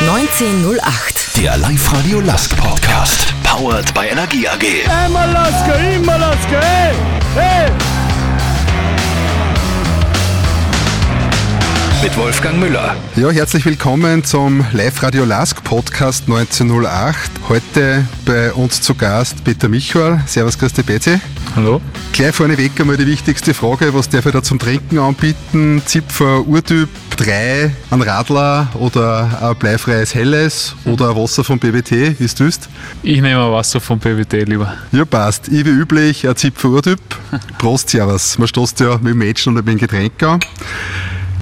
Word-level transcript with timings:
1908. 0.00 1.36
Der 1.38 1.56
Live-Radio 1.56 2.20
Lask 2.20 2.54
Podcast. 2.56 3.32
Powered 3.42 3.94
by 3.94 4.06
Energie 4.10 4.46
AG. 4.46 4.62
Einmal 4.88 5.32
Laske, 5.32 5.94
immer 5.94 6.18
Laske, 6.18 6.60
hey, 6.60 6.94
hey! 7.34 7.95
Mit 12.02 12.16
Wolfgang 12.16 12.58
Müller. 12.60 12.94
Ja, 13.16 13.30
herzlich 13.30 13.64
willkommen 13.64 14.22
zum 14.22 14.64
Live-Radio 14.72 15.24
Lask 15.24 15.64
Podcast 15.64 16.24
1908. 16.28 17.30
Heute 17.48 18.04
bei 18.24 18.52
uns 18.52 18.80
zu 18.80 18.94
Gast 18.94 19.42
Peter 19.44 19.68
Michal. 19.68 20.20
Servus, 20.26 20.58
Christi 20.58 20.82
Betzi. 20.82 21.20
Hallo. 21.56 21.80
Gleich 22.12 22.34
vorneweg 22.34 22.78
einmal 22.78 22.96
die 22.96 23.06
wichtigste 23.06 23.54
Frage, 23.54 23.94
was 23.94 24.08
darf 24.08 24.26
ich 24.26 24.32
da 24.32 24.42
zum 24.42 24.58
Trinken 24.58 24.98
anbieten? 24.98 25.82
Zipfer 25.84 26.46
Urtyp 26.46 26.88
3, 27.16 27.74
ein 27.90 28.02
Radler 28.02 28.68
oder 28.74 29.48
ein 29.50 29.56
bleifreies 29.56 30.14
Helles 30.14 30.76
oder 30.84 31.10
ein 31.10 31.16
Wasser 31.16 31.44
vom 31.44 31.58
BWT, 31.58 32.20
wie 32.20 32.26
du 32.26 32.38
willst? 32.40 32.68
Ich 33.02 33.20
nehme 33.22 33.44
ein 33.44 33.52
Wasser 33.52 33.80
vom 33.80 33.98
BWT 33.98 34.46
lieber. 34.46 34.76
Ja, 34.92 35.04
passt. 35.04 35.48
Ich 35.48 35.64
wie 35.64 35.70
üblich 35.70 36.28
ein 36.28 36.36
Zipfer 36.36 36.68
Urtyp. 36.68 37.00
Prost, 37.58 37.90
Servus. 37.90 38.38
Man 38.38 38.48
stoßt 38.48 38.80
ja 38.80 38.98
mit 38.98 39.12
dem 39.12 39.18
Mädchen 39.18 39.56
und 39.56 39.64
mit 39.64 39.68
dem 39.68 39.78
Getränk 39.78 40.22
an. 40.22 40.40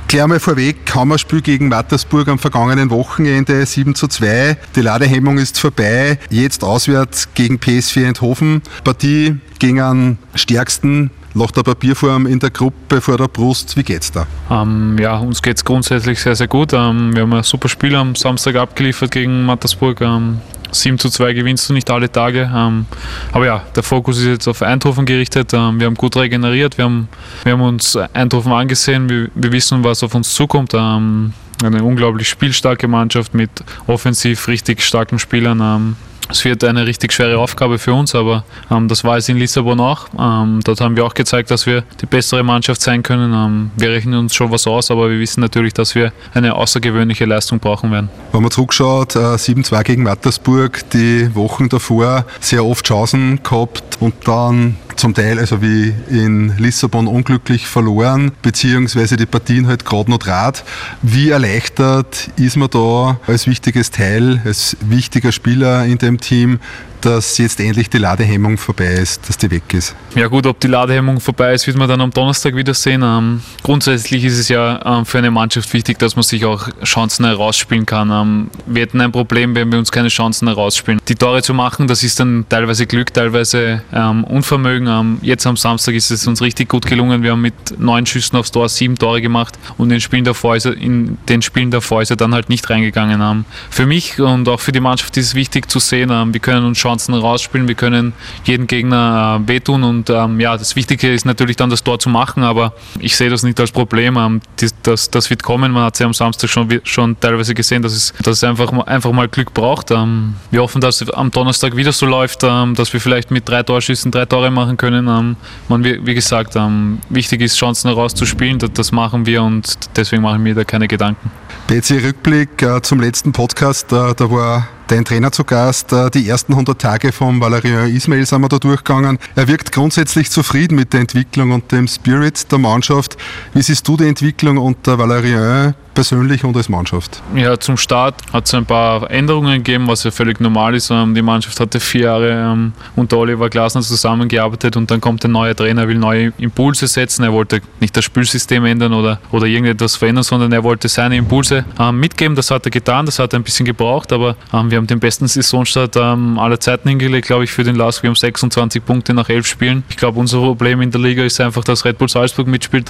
Gleich 0.06 0.26
mal 0.26 0.38
vorweg, 0.38 0.76
Hammerspiel 0.94 1.40
gegen 1.40 1.68
Mattersburg 1.68 2.28
am 2.28 2.38
vergangenen 2.38 2.90
Wochenende 2.90 3.66
7 3.66 3.94
zu 3.94 4.06
2. 4.06 4.56
Die 4.76 4.80
Ladehemmung 4.80 5.38
ist 5.38 5.58
vorbei. 5.58 6.18
Jetzt 6.30 6.62
auswärts 6.62 7.28
gegen 7.34 7.58
PSV 7.58 7.96
Eindhoven. 7.98 8.62
Partie 8.84 9.36
gegen 9.58 9.80
einen 9.80 10.18
stärksten 10.34 11.10
nach 11.34 11.50
der 11.50 11.62
Papierform 11.62 12.26
in 12.26 12.38
der 12.38 12.50
Gruppe 12.50 13.00
vor 13.00 13.16
der 13.16 13.28
Brust. 13.28 13.76
Wie 13.76 13.82
geht's 13.82 14.12
da? 14.12 14.26
Ähm, 14.50 14.96
ja, 14.98 15.16
uns 15.16 15.42
geht 15.42 15.56
es 15.56 15.64
grundsätzlich 15.64 16.20
sehr, 16.20 16.36
sehr 16.36 16.48
gut. 16.48 16.72
Ähm, 16.72 17.14
wir 17.14 17.22
haben 17.22 17.32
ein 17.32 17.42
super 17.42 17.68
Spiel 17.68 17.94
am 17.96 18.14
Samstag 18.14 18.54
abgeliefert 18.56 19.10
gegen 19.10 19.44
Mattersburg. 19.44 20.00
Ähm, 20.00 20.38
7 20.74 20.98
zu 20.98 21.08
2 21.08 21.32
gewinnst 21.32 21.68
du 21.68 21.72
nicht 21.72 21.90
alle 21.90 22.10
Tage. 22.10 22.50
Ähm, 22.54 22.86
aber 23.32 23.46
ja, 23.46 23.62
der 23.74 23.82
Fokus 23.82 24.18
ist 24.18 24.26
jetzt 24.26 24.48
auf 24.48 24.62
Eindhoven 24.62 25.06
gerichtet. 25.06 25.52
Ähm, 25.54 25.80
wir 25.80 25.86
haben 25.86 25.94
gut 25.94 26.16
regeneriert. 26.16 26.76
Wir 26.78 26.84
haben, 26.84 27.08
wir 27.42 27.52
haben 27.52 27.62
uns 27.62 27.96
Eindhoven 28.12 28.52
angesehen. 28.52 29.08
Wir, 29.08 29.28
wir 29.34 29.52
wissen, 29.52 29.84
was 29.84 30.02
auf 30.02 30.14
uns 30.14 30.34
zukommt. 30.34 30.72
Ähm, 30.74 31.32
eine 31.62 31.82
unglaublich 31.82 32.28
spielstarke 32.28 32.88
Mannschaft 32.88 33.34
mit 33.34 33.50
offensiv 33.86 34.48
richtig 34.48 34.82
starken 34.82 35.18
Spielern. 35.18 35.96
Es 36.30 36.44
wird 36.44 36.64
eine 36.64 36.86
richtig 36.86 37.12
schwere 37.12 37.38
Aufgabe 37.38 37.78
für 37.78 37.92
uns, 37.92 38.14
aber 38.14 38.44
ähm, 38.70 38.88
das 38.88 39.04
war 39.04 39.16
es 39.16 39.28
in 39.28 39.36
Lissabon 39.36 39.78
auch. 39.80 40.08
Ähm, 40.18 40.60
dort 40.64 40.80
haben 40.80 40.96
wir 40.96 41.04
auch 41.04 41.14
gezeigt, 41.14 41.50
dass 41.50 41.66
wir 41.66 41.84
die 42.00 42.06
bessere 42.06 42.42
Mannschaft 42.42 42.80
sein 42.80 43.02
können. 43.02 43.32
Ähm, 43.32 43.70
wir 43.76 43.90
rechnen 43.90 44.18
uns 44.18 44.34
schon 44.34 44.50
was 44.50 44.66
aus, 44.66 44.90
aber 44.90 45.10
wir 45.10 45.18
wissen 45.18 45.40
natürlich, 45.40 45.74
dass 45.74 45.94
wir 45.94 46.12
eine 46.32 46.54
außergewöhnliche 46.54 47.26
Leistung 47.26 47.58
brauchen 47.58 47.90
werden. 47.92 48.08
Wenn 48.32 48.42
man 48.42 48.50
zurückschaut, 48.50 49.16
äh, 49.16 49.36
7-2 49.36 49.82
gegen 49.82 50.02
Mattersburg, 50.02 50.88
die 50.90 51.34
Wochen 51.34 51.68
davor 51.68 52.24
sehr 52.40 52.64
oft 52.64 52.86
Chancen 52.86 53.42
gehabt 53.42 53.98
und 54.00 54.14
dann 54.26 54.76
zum 54.96 55.14
Teil, 55.14 55.38
also 55.38 55.60
wie 55.60 55.92
in 56.08 56.56
Lissabon, 56.58 57.06
unglücklich 57.06 57.66
verloren, 57.66 58.32
beziehungsweise 58.42 59.16
die 59.16 59.26
Partien 59.26 59.66
halt 59.66 59.84
gerade 59.84 60.10
noch 60.10 60.18
draht. 60.18 60.64
Wie 61.02 61.30
erleichtert 61.30 62.30
ist 62.36 62.56
man 62.56 62.70
da 62.70 63.18
als 63.26 63.46
wichtiges 63.46 63.90
Teil, 63.90 64.40
als 64.44 64.76
wichtiger 64.80 65.32
Spieler 65.32 65.84
in 65.84 65.98
dem 65.98 66.13
Team, 66.18 66.60
dass 67.04 67.36
jetzt 67.38 67.60
endlich 67.60 67.90
die 67.90 67.98
Ladehemmung 67.98 68.56
vorbei 68.56 68.94
ist, 68.94 69.28
dass 69.28 69.36
die 69.36 69.50
weg 69.50 69.74
ist? 69.74 69.94
Ja 70.14 70.26
gut, 70.28 70.46
ob 70.46 70.58
die 70.60 70.68
Ladehemmung 70.68 71.20
vorbei 71.20 71.52
ist, 71.52 71.66
wird 71.66 71.76
man 71.76 71.88
dann 71.88 72.00
am 72.00 72.10
Donnerstag 72.10 72.56
wieder 72.56 72.72
sehen. 72.72 73.02
Ähm, 73.04 73.42
grundsätzlich 73.62 74.24
ist 74.24 74.38
es 74.38 74.48
ja 74.48 74.80
ähm, 74.84 75.04
für 75.04 75.18
eine 75.18 75.30
Mannschaft 75.30 75.72
wichtig, 75.74 75.98
dass 75.98 76.16
man 76.16 76.22
sich 76.22 76.44
auch 76.44 76.68
Chancen 76.82 77.26
herausspielen 77.26 77.84
kann. 77.84 78.10
Ähm, 78.10 78.50
wir 78.66 78.82
hätten 78.82 79.00
ein 79.00 79.12
Problem, 79.12 79.54
wenn 79.54 79.70
wir 79.70 79.78
uns 79.78 79.92
keine 79.92 80.08
Chancen 80.08 80.48
herausspielen. 80.48 81.00
Die 81.08 81.14
Tore 81.14 81.42
zu 81.42 81.52
machen, 81.52 81.86
das 81.86 82.02
ist 82.02 82.20
dann 82.20 82.46
teilweise 82.48 82.86
Glück, 82.86 83.12
teilweise 83.12 83.82
ähm, 83.92 84.24
Unvermögen. 84.24 84.88
Ähm, 84.88 85.18
jetzt 85.20 85.46
am 85.46 85.56
Samstag 85.56 85.94
ist 85.94 86.10
es 86.10 86.26
uns 86.26 86.40
richtig 86.40 86.70
gut 86.70 86.86
gelungen. 86.86 87.22
Wir 87.22 87.32
haben 87.32 87.42
mit 87.42 87.78
neun 87.78 88.06
Schüssen 88.06 88.36
aufs 88.36 88.50
Tor 88.50 88.68
sieben 88.68 88.96
Tore 88.96 89.20
gemacht 89.20 89.58
und 89.76 89.86
in 89.86 89.90
den 89.90 90.00
Spielen 90.00 90.24
davor 90.24 90.56
ist 90.56 90.64
er, 90.64 90.74
in 90.74 91.18
den 91.28 91.42
Spielen 91.42 91.70
davor 91.70 92.00
ist 92.00 92.10
er 92.10 92.16
dann 92.16 92.32
halt 92.32 92.48
nicht 92.48 92.70
reingegangen. 92.70 93.20
Ähm, 93.20 93.44
für 93.68 93.84
mich 93.84 94.18
und 94.18 94.48
auch 94.48 94.60
für 94.60 94.72
die 94.72 94.80
Mannschaft 94.80 95.16
ist 95.18 95.26
es 95.26 95.34
wichtig 95.34 95.70
zu 95.70 95.78
sehen, 95.78 96.10
wir 96.32 96.40
können 96.40 96.64
uns 96.64 96.78
Chancen 96.78 96.93
rausspielen, 96.98 97.68
wir 97.68 97.74
können 97.74 98.12
jeden 98.44 98.66
Gegner 98.66 99.40
äh, 99.42 99.48
wehtun 99.48 99.82
und 99.82 100.10
ähm, 100.10 100.40
ja, 100.40 100.56
das 100.56 100.76
Wichtige 100.76 101.12
ist 101.12 101.24
natürlich 101.26 101.56
dann 101.56 101.70
das 101.70 101.82
Tor 101.82 101.98
zu 101.98 102.08
machen, 102.08 102.42
aber 102.42 102.72
ich 102.98 103.16
sehe 103.16 103.30
das 103.30 103.42
nicht 103.42 103.58
als 103.60 103.70
Problem. 103.70 104.16
Ähm, 104.16 104.40
das, 104.56 104.74
das, 104.82 105.10
das, 105.10 105.30
wird 105.30 105.42
kommen. 105.42 105.72
Man 105.72 105.82
hat 105.84 105.94
es 105.94 106.00
ja 106.00 106.06
am 106.06 106.14
Samstag 106.14 106.48
schon, 106.48 106.80
schon 106.84 107.18
teilweise 107.18 107.54
gesehen, 107.54 107.82
dass 107.82 107.92
es, 107.92 108.14
dass 108.22 108.38
es 108.38 108.44
einfach, 108.44 108.72
einfach 108.86 109.12
mal 109.12 109.28
Glück 109.28 109.52
braucht. 109.52 109.90
Ähm, 109.90 110.34
wir 110.50 110.60
hoffen, 110.60 110.80
dass 110.80 111.00
es 111.00 111.10
am 111.10 111.30
Donnerstag 111.30 111.76
wieder 111.76 111.92
so 111.92 112.06
läuft, 112.06 112.40
ähm, 112.42 112.74
dass 112.74 112.92
wir 112.92 113.00
vielleicht 113.00 113.30
mit 113.30 113.48
drei 113.48 113.62
Torschüssen 113.62 114.10
drei 114.10 114.26
Tore 114.26 114.50
machen 114.50 114.76
können. 114.76 115.08
Ähm, 115.08 115.36
man, 115.68 115.84
wie, 115.84 116.04
wie, 116.06 116.14
gesagt, 116.14 116.56
ähm, 116.56 116.98
wichtig 117.08 117.40
ist, 117.40 117.56
Chancen 117.56 117.88
herauszuspielen. 117.88 118.58
Das, 118.58 118.72
das 118.72 118.92
machen 118.92 119.26
wir 119.26 119.42
und 119.42 119.78
deswegen 119.96 120.22
mache 120.22 120.36
ich 120.36 120.42
mir 120.42 120.54
da 120.54 120.64
keine 120.64 120.88
Gedanken. 120.88 121.30
Betsy, 121.66 121.98
Rückblick 121.98 122.62
äh, 122.62 122.82
zum 122.82 123.00
letzten 123.00 123.32
Podcast, 123.32 123.92
äh, 123.92 124.14
da 124.14 124.30
war 124.30 124.68
dein 124.88 125.04
Trainer 125.04 125.32
zu 125.32 125.44
Gast. 125.44 125.92
Äh, 125.92 126.10
die 126.10 126.28
ersten 126.28 126.52
100 126.52 126.80
Tage 126.80 127.12
vom 127.12 127.40
Valerian 127.40 127.94
Ismail 127.94 128.26
sind 128.26 128.40
wir 128.42 128.48
da 128.48 128.58
durchgegangen. 128.58 129.18
Er 129.34 129.48
wirkt 129.48 129.72
grundsätzlich 129.72 130.30
zufrieden 130.30 130.76
mit 130.76 130.92
der 130.92 131.00
Entwicklung 131.00 131.52
und 131.52 131.70
dem 131.72 131.88
Spirit 131.88 132.50
der 132.50 132.58
Mannschaft. 132.58 133.16
Wie 133.52 133.62
siehst 133.62 133.86
du 133.88 133.96
die 133.96 134.06
Entwicklung 134.06 134.58
unter 134.58 134.98
Valerian 134.98 135.74
persönlich 135.94 136.44
und 136.44 136.56
als 136.56 136.68
Mannschaft? 136.68 137.22
Ja, 137.34 137.58
zum 137.58 137.76
Start 137.76 138.16
hat 138.32 138.46
es 138.46 138.54
ein 138.54 138.66
paar 138.66 139.10
Änderungen 139.10 139.58
gegeben, 139.58 139.86
was 139.88 140.04
ja 140.04 140.10
völlig 140.10 140.40
normal 140.40 140.74
ist. 140.74 140.90
Ähm, 140.90 141.14
die 141.14 141.22
Mannschaft 141.22 141.58
hatte 141.60 141.80
vier 141.80 142.02
Jahre 142.02 142.30
ähm, 142.32 142.72
unter 142.96 143.18
Oliver 143.18 143.48
Glasner 143.48 143.82
zusammengearbeitet 143.82 144.76
und 144.76 144.90
dann 144.90 145.00
kommt 145.00 145.24
ein 145.24 145.32
neuer 145.32 145.54
Trainer, 145.54 145.88
will 145.88 145.98
neue 145.98 146.32
Impulse 146.38 146.86
setzen. 146.86 147.24
Er 147.24 147.32
wollte 147.32 147.60
nicht 147.80 147.96
das 147.96 148.04
Spielsystem 148.04 148.64
ändern 148.64 148.92
oder, 148.92 149.20
oder 149.30 149.46
irgendetwas 149.46 149.96
verändern, 149.96 150.24
sondern 150.24 150.52
er 150.52 150.64
wollte 150.64 150.88
seine 150.88 151.16
Impulse 151.16 151.64
ähm, 151.78 152.00
mitgeben. 152.00 152.34
Das 152.34 152.50
hat 152.50 152.66
er 152.66 152.70
getan, 152.70 153.06
das 153.06 153.18
hat 153.18 153.32
er 153.32 153.38
ein 153.38 153.44
bisschen 153.44 153.64
gebraucht, 153.64 154.12
aber 154.12 154.36
wir 154.52 154.78
haben 154.78 154.86
den 154.86 155.00
besten 155.00 155.26
Saisonstart 155.26 155.96
aller 155.96 156.60
Zeiten 156.60 156.88
hingelegt, 156.88 157.26
glaube 157.26 157.44
ich, 157.44 157.50
für 157.50 157.64
den 157.64 157.76
Lask. 157.76 158.02
Wir 158.02 158.08
haben 158.08 158.14
26 158.14 158.84
Punkte 158.84 159.14
nach 159.14 159.28
elf 159.28 159.46
Spielen. 159.46 159.84
Ich 159.88 159.96
glaube, 159.96 160.18
unser 160.18 160.38
Problem 160.40 160.80
in 160.80 160.90
der 160.90 161.00
Liga 161.00 161.22
ist 161.24 161.40
einfach, 161.40 161.64
dass 161.64 161.84
Red 161.84 161.98
Bull 161.98 162.08
Salzburg 162.08 162.46
mitspielt. 162.46 162.88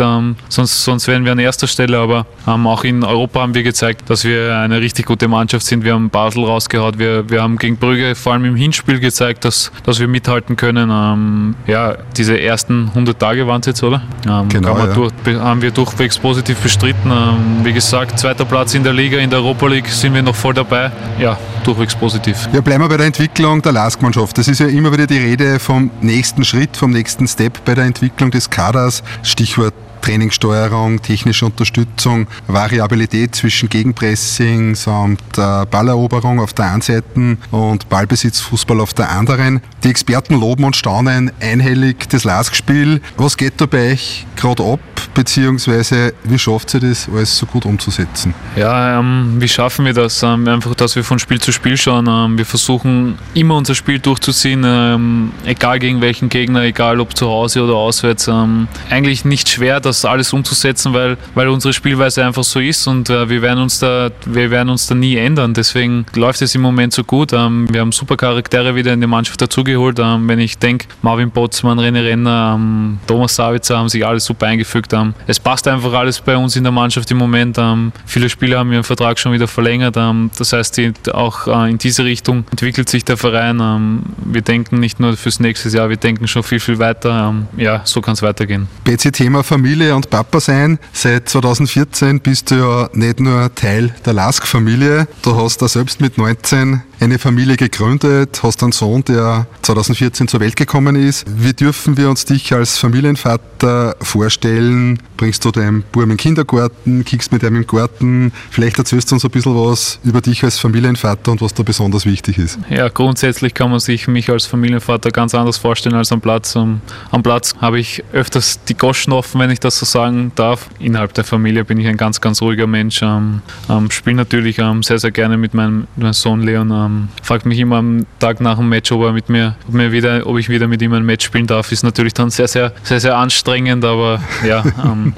sonst, 0.49 0.85
sonst 0.85 1.09
wären 1.09 1.25
wir 1.25 1.33
an 1.33 1.39
erster 1.39 1.67
Stelle, 1.67 1.99
aber 1.99 2.27
auch 2.47 2.85
in 2.85 2.94
in 2.99 3.05
Europa 3.05 3.41
haben 3.41 3.55
wir 3.55 3.63
gezeigt, 3.63 4.09
dass 4.11 4.25
wir 4.25 4.57
eine 4.57 4.81
richtig 4.81 5.07
gute 5.07 5.29
Mannschaft 5.29 5.67
sind. 5.67 5.85
Wir 5.85 5.95
haben 5.95 6.11
Basel 6.11 6.45
rausgehauen. 6.45 6.99
Wir, 6.99 7.29
wir 7.29 7.43
haben 7.43 7.59
gegen 7.59 7.77
Brügge 7.77 8.15
vor 8.15 8.33
allem 8.33 8.45
im 8.45 8.57
Hinspiel 8.57 9.01
gezeigt, 9.01 9.45
dass, 9.45 9.71
dass 9.85 10.01
wir 10.01 10.09
mithalten 10.09 10.57
können. 10.57 10.91
Ähm, 10.91 11.55
ja, 11.67 11.97
diese 12.17 12.41
ersten 12.41 12.89
100 12.89 13.19
Tage 13.19 13.47
waren 13.47 13.61
es 13.61 13.67
jetzt, 13.67 13.83
oder? 13.83 14.03
Ähm, 14.27 14.49
genau, 14.49 14.79
ja. 14.79 14.87
durch, 14.87 15.13
haben 15.27 15.63
wir 15.63 15.71
durchwegs 15.71 16.19
positiv 16.19 16.59
bestritten. 16.59 17.11
Ähm, 17.11 17.65
wie 17.65 17.73
gesagt, 17.73 18.19
zweiter 18.19 18.45
Platz 18.45 18.75
in 18.75 18.85
der 18.85 18.93
Liga, 18.93 19.19
in 19.19 19.31
der 19.31 19.41
Europa 19.41 19.67
League 19.67 19.89
sind 19.89 20.15
wir 20.15 20.23
noch 20.23 20.35
voll 20.35 20.55
dabei. 20.55 20.91
Ja, 21.19 21.39
durchwegs 21.65 21.95
positiv. 21.95 22.49
Ja, 22.53 22.61
bleiben 22.61 22.83
wir 22.83 22.89
bei 22.89 22.97
der 22.97 23.07
Entwicklung 23.07 23.63
der 23.63 23.73
Lask-Mannschaft. 23.73 24.39
Das 24.39 24.49
ist 24.49 24.61
ja 24.61 24.67
immer 24.67 24.93
wieder 24.93 25.07
die 25.07 25.19
Rede 25.19 25.59
vom 25.59 25.91
nächsten 26.01 26.45
Schritt, 26.45 26.77
vom 26.77 26.91
nächsten 26.91 27.27
Step 27.27 27.65
bei 27.65 27.75
der 27.75 27.85
Entwicklung 27.85 28.31
des 28.31 28.51
Kaders. 28.51 29.03
Stichwort 29.23 29.75
Trainingssteuerung, 30.05 31.01
technische 31.01 31.47
Unterstützung, 31.47 32.27
Variabilität 32.47 33.35
zwischen 33.35 33.71
Gegenpressing 33.71 34.75
samt 34.75 35.23
äh, 35.39 35.65
Balleroberung 35.65 36.41
auf 36.41 36.53
der 36.53 36.73
einen 36.73 36.83
Seite 36.83 37.39
und 37.51 37.89
Ballbesitzfußball 37.89 38.83
auf 38.83 38.93
der 38.93 39.11
anderen. 39.11 39.63
Die 39.83 39.89
Experten 39.89 40.39
loben 40.39 40.65
und 40.65 40.77
staunen 40.77 41.33
einhellig 41.41 42.07
das 42.11 42.25
Lask-Spiel. 42.25 43.01
Was 43.17 43.39
geht 43.39 43.55
da 43.63 43.67
bei 43.67 43.93
euch 43.93 44.27
gerade 44.37 44.63
ab, 44.63 44.81
beziehungsweise 45.15 46.13
wie 46.25 46.39
schafft 46.39 46.75
ihr 46.75 46.81
das 46.81 47.09
alles 47.11 47.39
so 47.39 47.47
gut 47.47 47.65
umzusetzen? 47.65 48.35
Ja, 48.57 48.99
ähm, 48.99 49.37
wie 49.39 49.49
schaffen 49.49 49.87
wir 49.87 49.95
das? 49.95 50.23
Ähm, 50.23 50.47
einfach, 50.49 50.75
dass 50.75 50.97
wir 50.97 51.05
von 51.05 51.19
Spiel 51.19 51.41
zu 51.41 51.51
Spiel 51.51 51.79
schauen. 51.79 52.07
Ähm, 52.09 52.37
wir 52.37 52.45
versuchen 52.45 53.19
immer 53.33 53.57
unser 53.57 53.75
Spiel 53.75 54.01
durchzuziehen, 54.01 54.65
ähm, 54.67 55.33
egal 55.47 55.79
gegen 55.79 56.03
welchen 56.03 56.29
Gegner, 56.29 56.63
egal 56.63 57.01
ob 57.01 57.17
zu 57.17 57.27
Hause 57.27 57.63
oder 57.63 57.75
auswärts. 57.75 58.29
Ähm, 58.29 58.69
eigentlich 58.91 59.25
nicht 59.25 59.49
schwer, 59.49 59.81
dass 59.81 59.94
das 59.95 60.05
alles 60.05 60.33
umzusetzen, 60.33 60.93
weil, 60.93 61.17
weil 61.35 61.49
unsere 61.49 61.73
Spielweise 61.73 62.25
einfach 62.25 62.45
so 62.45 62.61
ist 62.61 62.87
und 62.87 63.11
äh, 63.11 63.29
wir, 63.29 63.43
werden 63.43 63.61
uns 63.61 63.79
da, 63.79 64.11
wir 64.27 64.51
werden 64.51 64.69
uns 64.69 64.87
da 64.87 64.95
nie 64.95 65.17
ändern. 65.17 65.55
Deswegen 65.55 66.07
läuft 66.15 66.43
es 66.43 66.55
im 66.55 66.61
Moment 66.61 66.93
so 66.93 67.05
gut. 67.05 67.33
Ähm, 67.33 67.67
wir 67.71 67.81
haben 67.81 67.93
super 67.93 68.17
Charaktere 68.17 68.75
wieder 68.75 68.93
in 68.93 69.01
die 69.01 69.07
Mannschaft 69.07 69.41
dazugeholt. 69.41 69.99
Ähm, 69.99 70.29
wenn 70.29 70.39
ich 70.39 70.59
denke, 70.59 70.87
Marvin 71.03 71.31
Botzmann, 71.31 71.79
René 71.79 72.05
Renner, 72.05 72.55
ähm, 72.57 72.99
Thomas 73.07 73.35
Savitzer 73.35 73.79
haben 73.79 73.89
sich 73.89 74.05
alles 74.07 74.25
super 74.25 74.47
eingefügt. 74.47 74.93
Ähm, 74.93 75.15
es 75.27 75.39
passt 75.41 75.67
einfach 75.69 75.93
alles 75.93 76.21
bei 76.21 76.37
uns 76.37 76.57
in 76.57 76.65
der 76.65 76.73
Mannschaft 76.73 77.11
im 77.11 77.19
Moment. 77.19 77.57
Ähm, 77.59 77.93
viele 78.07 78.29
Spieler 78.29 78.59
haben 78.59 78.73
ihren 78.73 78.85
Vertrag 78.85 79.19
schon 79.19 79.33
wieder 79.33 79.49
verlängert. 79.49 79.97
Ähm, 79.97 80.31
das 80.39 80.53
heißt, 80.53 80.77
die, 80.77 80.93
auch 81.13 81.47
äh, 81.47 81.71
in 81.71 81.79
diese 81.79 82.05
Richtung 82.05 82.45
entwickelt 82.51 82.89
sich 82.89 83.05
der 83.05 83.17
Verein. 83.17 84.05
wir 84.25 84.43
denken 84.43 84.81
nicht 84.81 85.01
nur 85.01 85.17
fürs 85.17 85.41
nächste 85.41 85.69
Jahr, 85.69 85.89
wir 85.89 85.97
denken 85.97 86.29
schon 86.29 86.43
viel, 86.43 86.61
viel 86.61 86.79
weiter. 86.79 87.35
ja, 87.57 87.83
so 87.85 88.01
kann 88.01 88.15
es 88.15 88.23
weitergehen. 88.23 88.69
BC 88.85 89.13
Thema 89.13 89.43
Familie 89.43 89.84
Familie 89.85 89.97
und 89.97 90.09
Papa 90.09 90.41
sein. 90.41 90.79
Seit 90.95 91.29
2014 91.29 92.21
bist 92.21 92.51
du 92.51 92.55
ja 92.55 92.89
nicht 92.95 93.21
nur 93.21 93.55
Teil 93.55 93.95
der 94.07 94.15
Lask-Familie, 94.15 95.07
du 95.23 95.37
hast 95.37 95.61
da 95.61 95.69
selbst 95.69 96.01
mit 96.01 96.17
19 96.17 96.83
eine 97.05 97.19
Familie 97.19 97.57
gegründet, 97.57 98.41
hast 98.43 98.63
einen 98.63 98.73
Sohn, 98.73 99.05
der 99.05 99.47
2014 99.61 100.27
zur 100.27 100.41
Welt 100.41 100.57
gekommen 100.57 100.97
ist. 100.97 101.27
Wie 101.29 101.53
dürfen 101.53 101.99
wir 101.99 102.09
uns 102.09 102.25
dich 102.25 102.53
als 102.55 102.79
Familienvater 102.79 103.95
vorstellen? 104.01 104.99
Bringst 105.19 105.45
du 105.45 105.51
deinem 105.51 105.83
Buben 105.83 106.05
in 106.05 106.09
den 106.11 106.17
Kindergarten, 106.17 107.05
kickst 107.05 107.31
mit 107.31 107.43
ihm 107.43 107.57
im 107.57 107.67
Garten? 107.67 108.33
Vielleicht 108.51 108.79
erzählst 108.79 109.11
du 109.11 109.17
uns 109.17 109.25
ein 109.25 109.31
bisschen 109.31 109.55
was 109.55 109.99
über 110.03 110.23
dich 110.23 110.43
als 110.45 110.59
Familienvater 110.59 111.31
und 111.31 111.43
was 111.43 111.53
da 111.53 111.63
besonders 111.63 112.07
wichtig 112.07 112.39
ist. 112.39 112.59
Ja, 112.71 112.89
grundsätzlich 112.89 113.53
kann 113.53 113.71
man 113.71 113.81
sich 113.81 114.09
mich 114.09 114.31
als 114.31 114.47
Familienvater 114.47 115.11
ganz 115.11 115.35
anders 115.35 115.59
vorstellen 115.59 115.95
als 115.95 116.11
am 116.11 116.23
Platz. 116.23 116.57
Am, 116.57 116.81
am 117.11 117.23
Platz 117.23 117.55
habe 117.61 117.79
ich 117.79 118.03
öfters 118.15 118.65
die 118.65 118.77
Goschen 118.77 119.13
offen, 119.13 119.39
wenn 119.41 119.51
ich 119.51 119.61
das 119.61 119.79
so 119.79 119.85
sagen 119.85 120.33
darf. 120.37 120.71
Innerhalb 120.79 121.13
der 121.13 121.25
Familie 121.25 121.67
bin 121.67 121.79
ich 121.79 121.87
ein 121.87 121.99
ganz, 121.99 122.23
ganz 122.23 122.41
ruhiger 122.41 122.67
Mensch. 122.67 123.03
Ähm, 123.03 123.43
ähm, 123.69 123.91
Spiele 123.91 124.17
natürlich 124.17 124.59
ähm, 124.59 124.83
sehr, 124.83 124.99
sehr 124.99 125.11
gerne 125.11 125.37
mit 125.37 125.53
meinem, 125.53 125.87
meinem 125.97 126.15
Sohn 126.15 126.41
Leon. 126.41 126.73
Ähm, 126.95 127.09
fragt 127.23 127.47
mich 127.47 127.59
immer 127.59 127.77
am 127.77 128.07
Tag 128.19 128.41
nach 128.41 128.57
dem 128.57 128.69
Match, 128.69 128.91
ob 128.93 129.03
er 129.03 129.13
mit 129.13 129.29
mir, 129.29 129.57
ob, 129.67 129.75
mir 129.75 129.93
wieder, 129.93 130.27
ob 130.27 130.39
ich 130.39 130.49
wieder 130.49 130.67
mit 130.67 130.83
ihm 130.83 130.93
ein 130.93 131.05
Match 131.05 131.25
spielen 131.25 131.47
darf. 131.47 131.73
Ist 131.73 131.83
natürlich 131.83 132.15
dann 132.15 132.31
sehr, 132.31 132.49
sehr, 132.49 132.73
sehr, 132.83 133.01
sehr 133.01 133.17
anstrengend, 133.17 133.85
aber 133.85 134.21
ja, 134.47 134.65
ähm, 134.85 135.15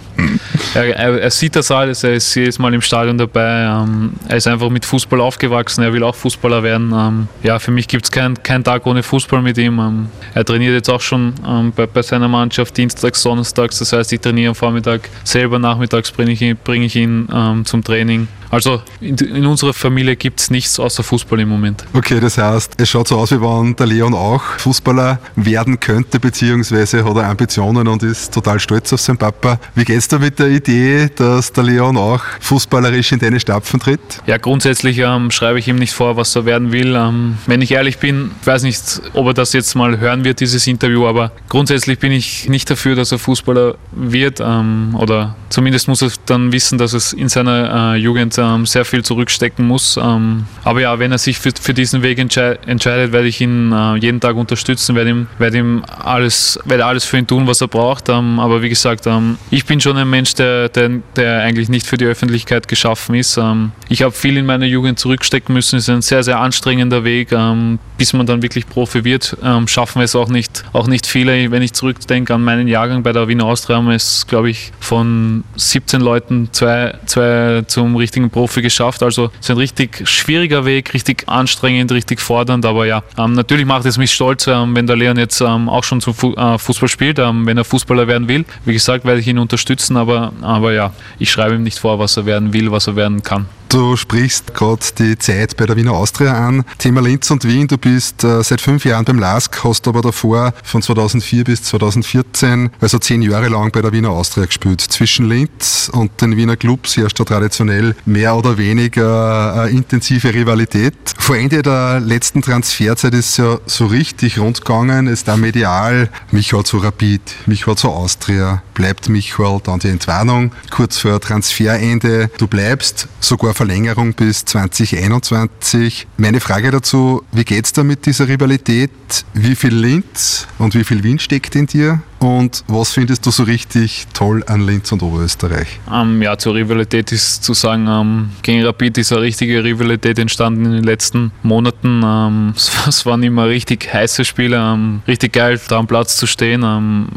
er, 0.75 0.97
er, 0.97 1.21
er, 1.21 1.31
sieht 1.31 1.57
das 1.57 1.71
alles, 1.71 2.05
er 2.05 2.15
ist 2.15 2.35
jedes 2.35 2.59
Mal 2.59 2.73
im 2.75 2.81
Stadion 2.81 3.19
dabei. 3.19 3.65
Ähm, 3.65 4.13
er 4.29 4.37
ist 4.37 4.47
einfach 4.47 4.71
mit 4.71 4.85
Fußball 4.85 5.21
aufgewachsen, 5.21 5.83
er 5.83 5.93
will 5.93 6.03
auch 6.03 6.15
Fußballer 6.15 6.63
werden. 6.63 6.93
Ähm, 6.95 7.29
ja, 7.43 7.59
für 7.59 7.71
mich 7.71 7.89
gibt 7.89 8.05
es 8.05 8.11
keinen 8.11 8.43
kein 8.43 8.65
Tag 8.65 8.87
ohne 8.87 9.03
Fußball 9.03 9.43
mit 9.43 9.59
ihm. 9.59 9.79
Ähm, 9.79 10.07
er 10.35 10.45
trainiert 10.45 10.75
jetzt 10.75 10.91
auch 10.91 11.01
schon 11.01 11.35
ähm, 11.47 11.73
bei, 11.75 11.87
bei, 11.87 12.03
seiner 12.03 12.29
Mannschaft 12.29 12.77
dienstags, 12.77 13.23
donnerstags, 13.23 13.79
das 13.79 13.93
heißt, 13.93 14.13
ich 14.13 14.21
trainiere 14.21 14.51
am 14.51 14.55
Vormittag 14.55 15.09
selber, 15.25 15.59
nachmittags 15.59 16.11
bringe 16.11 16.33
ich, 16.33 16.57
bring 16.59 16.83
ich 16.83 16.97
ihn 16.97 17.27
zum 17.65 17.83
Training. 17.83 18.29
Also 18.51 18.83
in, 19.01 19.17
in 19.17 19.47
unserer 19.47 19.73
Familie 19.73 20.17
gibt 20.17 20.41
es 20.41 20.51
nichts 20.51 20.79
außer 20.79 21.03
Fußball 21.03 21.41
im 21.41 21.49
Moment. 21.49 21.85
Okay, 21.93 22.21
das 22.21 22.39
heißt, 22.39 22.75
es 22.79 22.89
schaut 22.89 23.09
so 23.09 23.19
aus, 23.19 23.33
wie 23.33 23.41
wenn 23.41 23.77
der 23.77 23.87
Leon 23.87 24.15
auch 24.15 24.43
Fußballer 24.59 25.19
werden 25.37 25.81
könnte, 25.81 26.21
beziehungsweise 26.21 27.05
hat 27.05 27.17
er 27.17 27.29
Ambitionen 27.29 27.89
und 27.89 28.03
ist 28.03 28.33
total 28.33 28.61
stolz 28.61 28.93
auf 28.93 29.01
seinen 29.01 29.19
Papa. 29.19 29.59
Wie 29.75 29.85
geht's 29.85 30.09
da 30.09 30.19
mit 30.19 30.39
der 30.39 30.49
Idee, 30.49 31.09
dass 31.15 31.53
der 31.53 31.65
Leon 31.65 31.97
auch 31.97 32.23
fußballerisch 32.41 33.13
in 33.13 33.19
deine 33.19 33.41
Stapfen 33.41 33.81
tritt? 33.81 34.01
Ja, 34.27 34.39
grundsätzlich 34.39 34.99
ähm, 34.99 35.31
schreibe 35.31 35.59
ich 35.59 35.69
ihm 35.69 35.77
nicht 35.77 35.93
vor, 35.93 36.17
was 36.17 36.35
er 36.37 36.45
werden 36.45 36.73
will. 36.73 36.95
Ähm, 36.95 37.39
wenn 37.47 37.63
ich 37.63 37.73
ehrlich 37.73 37.99
bin, 37.99 38.31
ich 38.41 38.47
weiß 38.47 38.63
nicht, 38.63 38.83
ob 39.15 39.27
er 39.27 39.35
das 39.35 39.53
jetzt 39.53 39.75
mal 39.75 39.99
hören 39.99 40.25
wird, 40.25 40.41
dieses 40.41 40.67
Interview, 40.67 41.07
aber 41.07 41.33
grundsätzlich 41.49 41.99
bin 41.99 42.13
ich 42.13 42.49
nicht 42.49 42.71
dafür, 42.71 42.95
dass 42.95 43.13
er 43.13 43.19
Fußballer 43.19 43.77
wird 43.93 44.41
ähm, 44.41 44.97
oder 44.99 45.37
zumindest 45.49 45.89
muss 45.89 46.03
er 46.03 46.11
dann 46.27 46.53
wissen, 46.53 46.79
dass 46.79 46.93
es 46.93 47.13
in 47.13 47.29
seiner 47.29 47.95
äh, 47.95 47.97
Jugend 47.97 48.36
ähm, 48.39 48.67
sehr 48.67 48.85
viel 48.85 49.05
zurückstecken 49.05 49.67
muss. 49.67 49.97
Ähm, 49.97 50.47
aber 50.65 50.81
ja, 50.81 50.99
wenn 50.99 51.13
er 51.13 51.19
sich 51.19 51.39
für, 51.39 51.51
für 51.61 51.75
diesen 51.75 52.03
Weg 52.03 52.19
entschei 52.19 52.59
entscheidet, 52.67 53.13
werde 53.13 53.29
ich 53.29 53.41
ihn 53.41 53.73
äh, 53.73 53.97
jeden 53.97 54.21
Tag 54.21 54.37
unterstützen, 54.37 54.95
werde 54.95 55.11
ihm, 55.11 55.27
werde 55.39 55.59
ihm 55.59 55.85
alles, 55.87 56.59
werde 56.65 56.85
alles 56.85 57.05
für 57.05 57.19
ihn 57.19 57.27
tun, 57.27 57.47
was 57.47 57.61
er 57.61 57.69
braucht. 57.69 58.09
Ähm, 58.09 58.39
aber 58.41 58.63
wie 58.63 58.69
gesagt, 58.69 59.07
ähm, 59.07 59.39
ich 59.51 59.65
bin 59.65 59.81
schon 59.81 59.97
ein 59.97 60.09
Mensch, 60.09 60.35
der, 60.35 60.69
der, 60.69 60.91
der, 61.17 61.43
eigentlich 61.43 61.69
nicht 61.69 61.87
für 61.87 61.97
die 61.97 62.07
Öffentlichkeit 62.07 62.69
geschaffen 62.69 63.15
ist. 63.15 63.37
Ähm, 63.37 63.73
ich 63.89 64.03
habe 64.03 64.13
viel 64.13 64.37
in 64.37 64.47
meiner 64.47 64.67
Jugend 64.67 64.99
zurückstecken 64.99 65.53
müssen. 65.55 65.77
Es 65.77 65.85
ist 65.85 65.95
ein 65.95 66.03
sehr, 66.03 66.23
sehr 66.23 66.41
anstrengender 66.41 67.05
Weg, 67.05 67.33
ähm, 67.33 67.79
bis 67.99 68.13
man 68.13 68.27
dann 68.27 68.43
wirklich 68.43 68.67
Profi 68.67 69.05
wird. 69.05 69.37
schaffen 69.67 70.01
wir 70.01 70.05
es 70.05 70.17
auch 70.17 70.29
nicht, 70.29 70.65
auch 70.73 70.87
nicht 70.87 71.07
viele. 71.07 71.51
Wenn 71.51 71.63
ich 71.63 71.73
zurückdenke 71.73 72.35
an 72.35 72.43
meinen 72.43 72.69
Jahrgang 72.69 73.03
bei 73.03 73.13
der 73.13 73.29
Wiener 73.29 73.45
Austria, 73.45 73.77
haben 73.77 73.91
es, 73.91 74.27
glaube 74.27 74.51
ich, 74.51 74.73
von 74.81 75.45
17 75.57 76.01
Leuten 76.01 76.49
zwei, 76.53 76.95
zwei 77.07 77.63
zum 77.67 77.97
richtigen 77.97 78.17
richtigen 78.17 78.31
Profi 78.31 78.63
geschafft. 78.63 79.03
Also 79.03 79.31
es 79.35 79.47
ist 79.47 79.51
ein 79.51 79.57
richtig 79.57 80.09
schwieriger 80.09 80.65
Weg, 80.65 80.95
richtig 80.95 81.25
anstrengend, 81.29 81.93
richtig 81.93 82.21
fordernd. 82.21 82.65
Aber 82.65 82.87
ja, 82.87 83.03
ähm, 83.19 83.33
natürlich 83.33 83.67
macht 83.67 83.85
es 83.85 83.99
mich 83.99 84.13
stolz, 84.13 84.47
ähm, 84.47 84.75
wenn 84.75 84.87
der 84.87 84.97
Leon 84.97 85.17
jetzt 85.19 85.41
ähm, 85.41 85.69
auch 85.69 85.85
schon 85.85 86.01
zum 86.01 86.15
Fu 86.15 86.33
äh, 86.35 86.59
Fußball 86.59 86.89
spielt, 86.89 87.19
ähm, 87.19 87.47
wenn 87.47 87.59
er 87.59 87.65
Fußballer 87.65 88.07
werden 88.07 88.29
will. 88.29 88.45
Wie 88.65 88.73
gesagt, 88.73 89.05
werde 89.05 89.21
ich 89.21 89.27
ihn 89.27 89.39
unterstützen, 89.39 89.97
aber, 89.97 90.33
aber 90.41 90.73
ja, 90.73 90.93
ich 91.19 91.31
schreibe 91.31 91.55
ihm 91.55 91.63
nicht 91.63 91.79
vor, 91.79 91.99
was 91.99 92.17
er 92.17 92.27
werden 92.27 92.53
will, 92.53 92.71
was 92.71 92.87
er 92.87 92.97
werden 92.97 93.23
kann. 93.23 93.47
Du 93.69 93.97
sprichst 93.97 94.55
gerade 94.55 94.87
die 94.97 95.19
Zeit 95.19 95.57
bei 95.57 95.67
der 95.67 95.77
Wiener 95.77 95.93
Austria 95.93 96.35
an. 96.47 96.65
Thema 96.79 97.01
Linz 97.03 97.31
und 97.33 97.45
Wien, 97.45 97.67
du 97.67 97.77
bist 97.77 98.23
äh, 98.23 98.43
seit 98.43 98.61
fünf 98.61 98.85
Jahren 98.85 99.05
beim 99.05 99.19
LASK, 99.19 99.65
hast 99.65 99.89
aber 99.89 100.03
davor 100.03 100.55
von 100.63 100.83
2004 100.83 101.45
bis 101.45 101.65
2014, 101.65 102.71
also 102.81 102.99
zehn 103.01 103.23
Jahre 103.23 103.49
lang 103.49 103.73
bei 103.73 103.83
der 103.83 103.93
Wiener 103.93 104.11
Austria 104.11 104.47
gespielt. 104.47 104.81
Zwischen 104.81 105.29
Linz 105.29 105.91
und 105.93 106.21
den 106.21 106.37
Wiener 106.37 106.57
Clubs 106.57 106.97
herrscht 106.97 107.19
da 107.19 107.25
traditionell 107.25 107.97
mehr 108.05 108.37
oder 108.37 108.57
weniger 108.57 109.67
äh, 109.67 109.71
intensive 109.73 110.33
Rivalität. 110.33 110.95
Vor 111.19 111.37
Ende 111.37 111.63
der 111.63 111.99
letzten 111.99 112.43
Transferzeit 112.43 113.15
ist 113.15 113.31
es 113.31 113.37
ja 113.39 113.59
so 113.67 113.87
richtig 113.87 114.39
rund 114.39 114.61
gegangen, 114.65 115.09
ist 115.09 115.27
da 115.27 115.37
medial, 115.37 116.09
Michael 116.31 116.63
zu 116.63 116.79
Rapid, 116.79 117.21
Michael 117.47 117.77
zu 117.77 117.89
Austria, 117.89 118.63
bleibt 118.75 119.09
Michael, 119.09 119.61
dann 119.65 119.81
die 119.81 119.89
Entwarnung, 119.89 120.53
kurz 120.71 120.99
vor 120.99 121.21
Transferende, 121.21 122.31
du 122.39 122.47
bleibst, 122.47 123.09
sogar 123.19 123.56
Verlängerung 123.57 124.13
bis 124.13 124.45
2021. 124.45 126.07
Meine 126.19 126.41
Frage 126.41 126.71
dazu, 126.71 127.23
wie 127.33 127.43
geht 127.43 127.65
es 127.65 127.73
da 127.73 127.85
mit 127.85 128.05
dieser 128.05 128.29
Rivalität? 128.29 128.91
Wie 129.33 129.55
viel 129.55 129.75
Linz 129.75 130.47
und 130.59 130.75
wie 130.75 130.85
viel 130.85 131.03
Wien 131.03 131.19
steckt 131.19 131.57
in 131.57 131.67
dir? 131.67 132.03
Und 132.19 132.65
was 132.67 132.93
findest 132.93 133.25
du 133.25 133.31
so 133.31 133.45
richtig 133.45 134.09
toll 134.13 134.45
an 134.47 134.67
Linz 134.67 134.93
und 134.93 135.03
Oberösterreich? 135.03 135.81
Ähm, 135.91 136.21
ja, 136.21 136.37
zur 136.37 136.55
Rivalität 136.55 137.13
ist 137.13 137.45
zu 137.45 137.55
sagen, 137.55 137.87
ähm, 137.89 138.29
gegen 138.43 138.63
Rapid 138.63 138.99
ist 138.99 139.13
eine 139.13 139.23
richtige 139.23 139.65
Rivalität 139.65 140.19
entstanden 140.19 140.67
in 140.67 140.73
den 140.73 140.85
letzten 140.85 141.33
Monaten. 141.43 142.03
Um, 142.03 142.53
es, 142.57 142.71
es, 142.87 143.07
waren 143.07 143.23
immer 143.23 143.47
richtig 143.47 143.91
heiße 143.91 144.27
Spiele, 144.27 145.01
richtig 145.09 145.33
geil, 145.33 145.59
da 145.69 145.79
am 145.79 145.87
Platz 145.87 146.19
zu 146.19 146.27
stehen. 146.27 146.63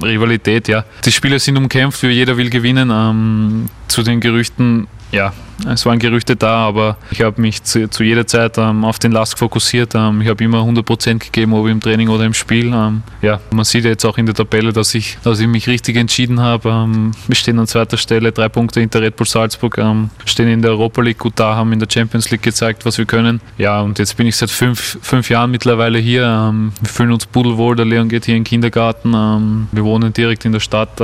Rivalität, 0.02 0.70
ja. 0.70 0.86
Die 1.04 1.12
Spiele 1.12 1.38
sind 1.38 1.58
umkämpft, 1.58 2.02
jeder 2.04 2.38
will 2.38 2.50
gewinnen. 2.50 3.70
zu 3.90 4.04
den 4.04 4.22
Gerüchten 4.22 4.88
ja, 5.12 5.34
es 5.68 5.86
waren 5.86 6.00
Gerüchte 6.00 6.36
da, 6.36 6.68
aber 6.68 6.98
ich 7.12 7.22
habe 7.22 7.42
mich 7.42 7.64
zu, 7.64 7.90
zu, 7.90 8.04
jeder 8.04 8.26
Zeit 8.28 8.58
ähm, 8.58 8.86
auf 8.86 9.00
den 9.00 9.12
Lask 9.12 9.38
fokussiert. 9.38 9.94
Ähm, 9.96 10.22
ich 10.22 10.30
habe 10.30 10.44
immer 10.44 10.60
100% 10.60 11.20
gegeben, 11.20 11.54
ob 11.54 11.68
im 11.68 11.82
Training 11.82 12.10
oder 12.10 12.26
im 12.26 12.34
Spiel. 12.34 12.72
Ähm, 12.74 13.04
ja, 13.22 13.40
man 13.52 13.66
sieht 13.66 13.86
jetzt 13.86 14.06
auch 14.06 14.18
in 14.18 14.26
der 14.26 14.36
Tabelle, 14.36 14.72
dass 14.72 14.96
ich, 14.96 15.18
dass 15.24 15.40
ich 15.40 15.48
mich 15.48 15.68
richtig 15.68 15.98
entschieden 15.98 16.40
habe. 16.40 16.70
Ähm, 16.70 17.12
wir 17.28 17.36
stehen 17.36 17.60
an 17.60 17.68
zweiter 17.68 17.98
Stelle, 17.98 18.32
drei 18.32 18.50
Punkte 18.50 18.80
hinter 18.80 19.02
Red 19.02 19.16
Bull 19.16 19.28
Salzburg, 19.28 19.78
ähm, 19.78 20.10
stehen 20.26 20.48
in 20.48 20.62
der 20.62 20.72
Europa 20.72 21.02
League 21.02 21.20
gut 21.20 21.34
da, 21.36 21.56
haben 21.56 21.74
in 21.74 21.80
der 21.80 21.88
Champions 21.92 22.30
League 22.32 22.44
gezeigt, 22.44 22.86
was 22.86 22.98
wir 22.98 23.06
können. 23.06 23.42
Ja, 23.58 23.82
und 23.82 24.00
jetzt 24.00 24.16
bin 24.18 24.28
ich 24.28 24.36
seit 24.36 24.52
fünf, 24.52 24.98
fünf 25.02 25.30
Jahren 25.30 25.52
mittlerweile 25.52 26.00
hier. 26.00 26.26
Ähm, 26.26 26.72
wir 26.80 26.90
fühlen 26.90 27.12
uns 27.12 27.26
pudelwohl. 27.26 27.76
Der 27.76 27.86
Leon 27.86 28.08
geht 28.10 28.26
hier 28.26 28.36
in 28.36 28.44
den 28.44 28.48
Kindergarten. 28.48 29.68
wir 29.72 29.84
wohnen 29.84 30.14
direkt 30.14 30.46
in 30.46 30.52
der 30.52 30.60
Stadt. 30.60 31.02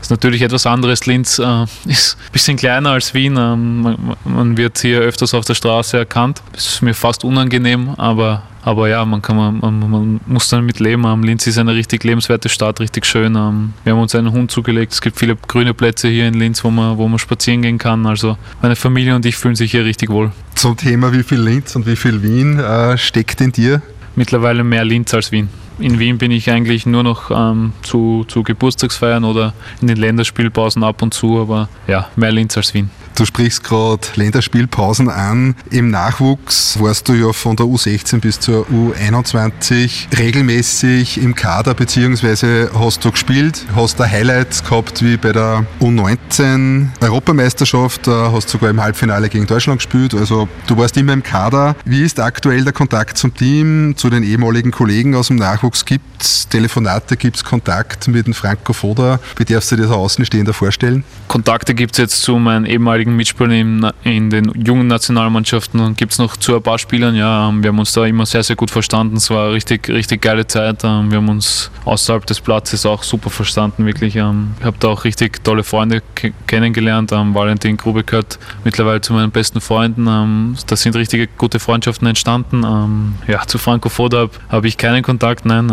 Ist 0.00 0.10
natürlich 0.10 0.42
etwas 0.42 0.66
anderes. 0.66 1.06
Linz 1.06 1.38
äh, 1.38 1.64
ist 1.86 2.16
ein 2.18 2.32
bisschen 2.32 2.56
kleiner 2.56 2.90
als 2.90 3.14
Wien 3.14 3.36
ähm, 3.36 3.89
man, 3.98 4.16
man, 4.24 4.56
wird 4.56 4.78
hier 4.78 5.00
öfters 5.00 5.34
auf 5.34 5.44
der 5.44 5.54
Straße 5.54 5.98
erkannt. 5.98 6.42
Das 6.52 6.66
ist 6.66 6.82
mir 6.82 6.94
fast 6.94 7.24
unangenehm, 7.24 7.90
aber, 7.96 8.42
aber 8.62 8.88
ja, 8.88 9.04
man, 9.04 9.22
kann, 9.22 9.36
man, 9.36 9.60
man 9.60 10.20
muss 10.26 10.48
damit 10.48 10.80
leben. 10.80 11.04
Ähm, 11.04 11.22
Linz 11.22 11.46
ist 11.46 11.58
eine 11.58 11.74
richtig 11.74 12.04
lebenswerte 12.04 12.48
Stadt, 12.48 12.80
richtig 12.80 13.06
schön. 13.06 13.36
Ähm, 13.36 13.72
wir 13.84 13.92
haben 13.92 14.00
uns 14.00 14.14
einen 14.14 14.32
Hund 14.32 14.50
zugelegt. 14.50 14.92
Es 14.92 15.00
gibt 15.00 15.18
viele 15.18 15.36
grüne 15.36 15.74
Plätze 15.74 16.08
hier 16.08 16.28
in 16.28 16.34
Linz, 16.34 16.64
wo 16.64 16.70
man, 16.70 16.98
wo 16.98 17.08
man 17.08 17.18
spazieren 17.18 17.62
gehen 17.62 17.78
kann. 17.78 18.06
Also 18.06 18.36
meine 18.62 18.76
Familie 18.76 19.14
und 19.14 19.24
ich 19.26 19.36
fühlen 19.36 19.56
sich 19.56 19.70
hier 19.70 19.84
richtig 19.84 20.10
wohl. 20.10 20.32
Zum 20.54 20.76
Thema, 20.76 21.12
wie 21.12 21.22
viel 21.22 21.40
Linz 21.40 21.76
und 21.76 21.86
wie 21.86 21.96
viel 21.96 22.22
Wien 22.22 22.58
äh, 22.58 22.96
steckt 22.98 23.40
in 23.40 23.52
dir? 23.52 23.82
Mittlerweile 24.16 24.64
mehr 24.64 24.84
Linz 24.84 25.14
als 25.14 25.32
Wien 25.32 25.48
in 25.80 25.98
Wien 25.98 26.18
bin 26.18 26.30
ich 26.30 26.50
eigentlich 26.50 26.86
nur 26.86 27.02
noch 27.02 27.30
ähm, 27.30 27.72
zu, 27.82 28.24
zu 28.28 28.42
Geburtstagsfeiern 28.42 29.24
oder 29.24 29.54
in 29.80 29.88
den 29.88 29.96
Länderspielpausen 29.96 30.84
ab 30.84 31.02
und 31.02 31.14
zu, 31.14 31.40
aber 31.40 31.68
ja, 31.86 32.08
mehr 32.16 32.32
Linz 32.32 32.56
als 32.56 32.74
Wien. 32.74 32.90
Du 33.14 33.26
sprichst 33.26 33.64
gerade 33.64 34.00
Länderspielpausen 34.14 35.10
an. 35.10 35.54
Im 35.70 35.90
Nachwuchs 35.90 36.80
warst 36.80 37.08
du 37.08 37.12
ja 37.12 37.32
von 37.32 37.54
der 37.56 37.66
U16 37.66 38.20
bis 38.20 38.40
zur 38.40 38.66
U21 38.68 40.16
regelmäßig 40.18 41.22
im 41.22 41.34
Kader, 41.34 41.74
beziehungsweise 41.74 42.70
hast 42.74 43.04
du 43.04 43.10
gespielt, 43.10 43.66
hast 43.74 44.00
da 44.00 44.06
Highlights 44.06 44.64
gehabt 44.64 45.02
wie 45.02 45.16
bei 45.16 45.32
der 45.32 45.66
U19 45.80 46.88
Europameisterschaft, 47.00 48.06
da 48.06 48.32
hast 48.32 48.48
sogar 48.48 48.70
im 48.70 48.80
Halbfinale 48.80 49.28
gegen 49.28 49.46
Deutschland 49.46 49.80
gespielt. 49.80 50.14
Also 50.14 50.48
du 50.66 50.76
warst 50.78 50.96
immer 50.96 51.12
im 51.12 51.22
Kader. 51.22 51.76
Wie 51.84 52.02
ist 52.02 52.20
aktuell 52.20 52.64
der 52.64 52.72
Kontakt 52.72 53.18
zum 53.18 53.34
Team, 53.34 53.94
zu 53.96 54.08
den 54.08 54.22
ehemaligen 54.22 54.70
Kollegen 54.70 55.14
aus 55.14 55.28
dem 55.28 55.36
Nachwuchs? 55.36 55.84
Gibt 55.84 56.22
es 56.22 56.48
Telefonate, 56.48 57.16
gibt 57.16 57.36
es 57.36 57.44
Kontakt 57.44 58.08
mit 58.08 58.26
dem 58.26 58.34
Franco 58.34 58.72
Foda? 58.72 59.20
Wie 59.36 59.44
darfst 59.44 59.72
du 59.72 59.76
dir 59.76 59.82
das 59.82 59.92
Außenstehender 59.92 60.52
vorstellen? 60.52 61.04
Kontakte 61.28 61.74
gibt 61.74 61.92
es 61.92 61.98
jetzt 61.98 62.22
zu 62.22 62.38
meinen 62.38 62.64
ehemaligen 62.66 62.99
ehemaligen 63.00 63.16
Mitspielern 63.16 63.92
in, 64.04 64.30
den 64.30 64.52
jungen 64.54 64.86
Nationalmannschaften 64.86 65.94
gibt 65.96 66.12
es 66.12 66.18
noch 66.18 66.36
zu 66.36 66.54
ein 66.56 66.62
paar 66.62 66.78
Spielern. 66.78 67.14
Ja, 67.14 67.48
ähm, 67.48 67.62
wir 67.62 67.68
haben 67.68 67.78
uns 67.78 67.92
da 67.92 68.04
immer 68.04 68.26
sehr, 68.26 68.42
sehr 68.42 68.56
gut 68.56 68.70
verstanden. 68.70 69.16
Es 69.16 69.30
war 69.30 69.46
eine 69.46 69.54
richtig, 69.54 69.88
richtig 69.88 70.22
geile 70.22 70.46
Zeit. 70.46 70.84
Ähm, 70.84 71.10
wir 71.10 71.18
haben 71.18 71.28
uns 71.28 71.70
außerhalb 71.84 72.26
des 72.26 72.40
Platzes 72.40 72.84
auch 72.86 73.02
super 73.02 73.30
verstanden, 73.30 73.86
wirklich. 73.86 74.16
Ähm, 74.16 74.52
ich 74.58 74.64
habe 74.64 74.76
da 74.78 74.88
auch 74.88 75.04
richtig 75.04 75.42
tolle 75.44 75.62
Freunde 75.62 76.02
kennengelernt. 76.46 77.10
Valentin 77.10 77.76
Grube 77.76 78.04
gehört 78.04 78.38
mittlerweile 78.64 79.00
zu 79.00 79.12
meinen 79.12 79.30
besten 79.30 79.60
Freunden. 79.60 80.56
Da 80.66 80.76
sind 80.76 80.96
richtige 80.96 81.26
gute 81.26 81.58
Freundschaften 81.58 82.06
entstanden. 82.06 83.16
Ja, 83.26 83.46
zu 83.46 83.58
Franco 83.58 83.88
Foda 83.88 84.28
habe 84.48 84.68
ich 84.68 84.76
keinen 84.76 85.02
Kontakt, 85.02 85.44
nein. 85.44 85.70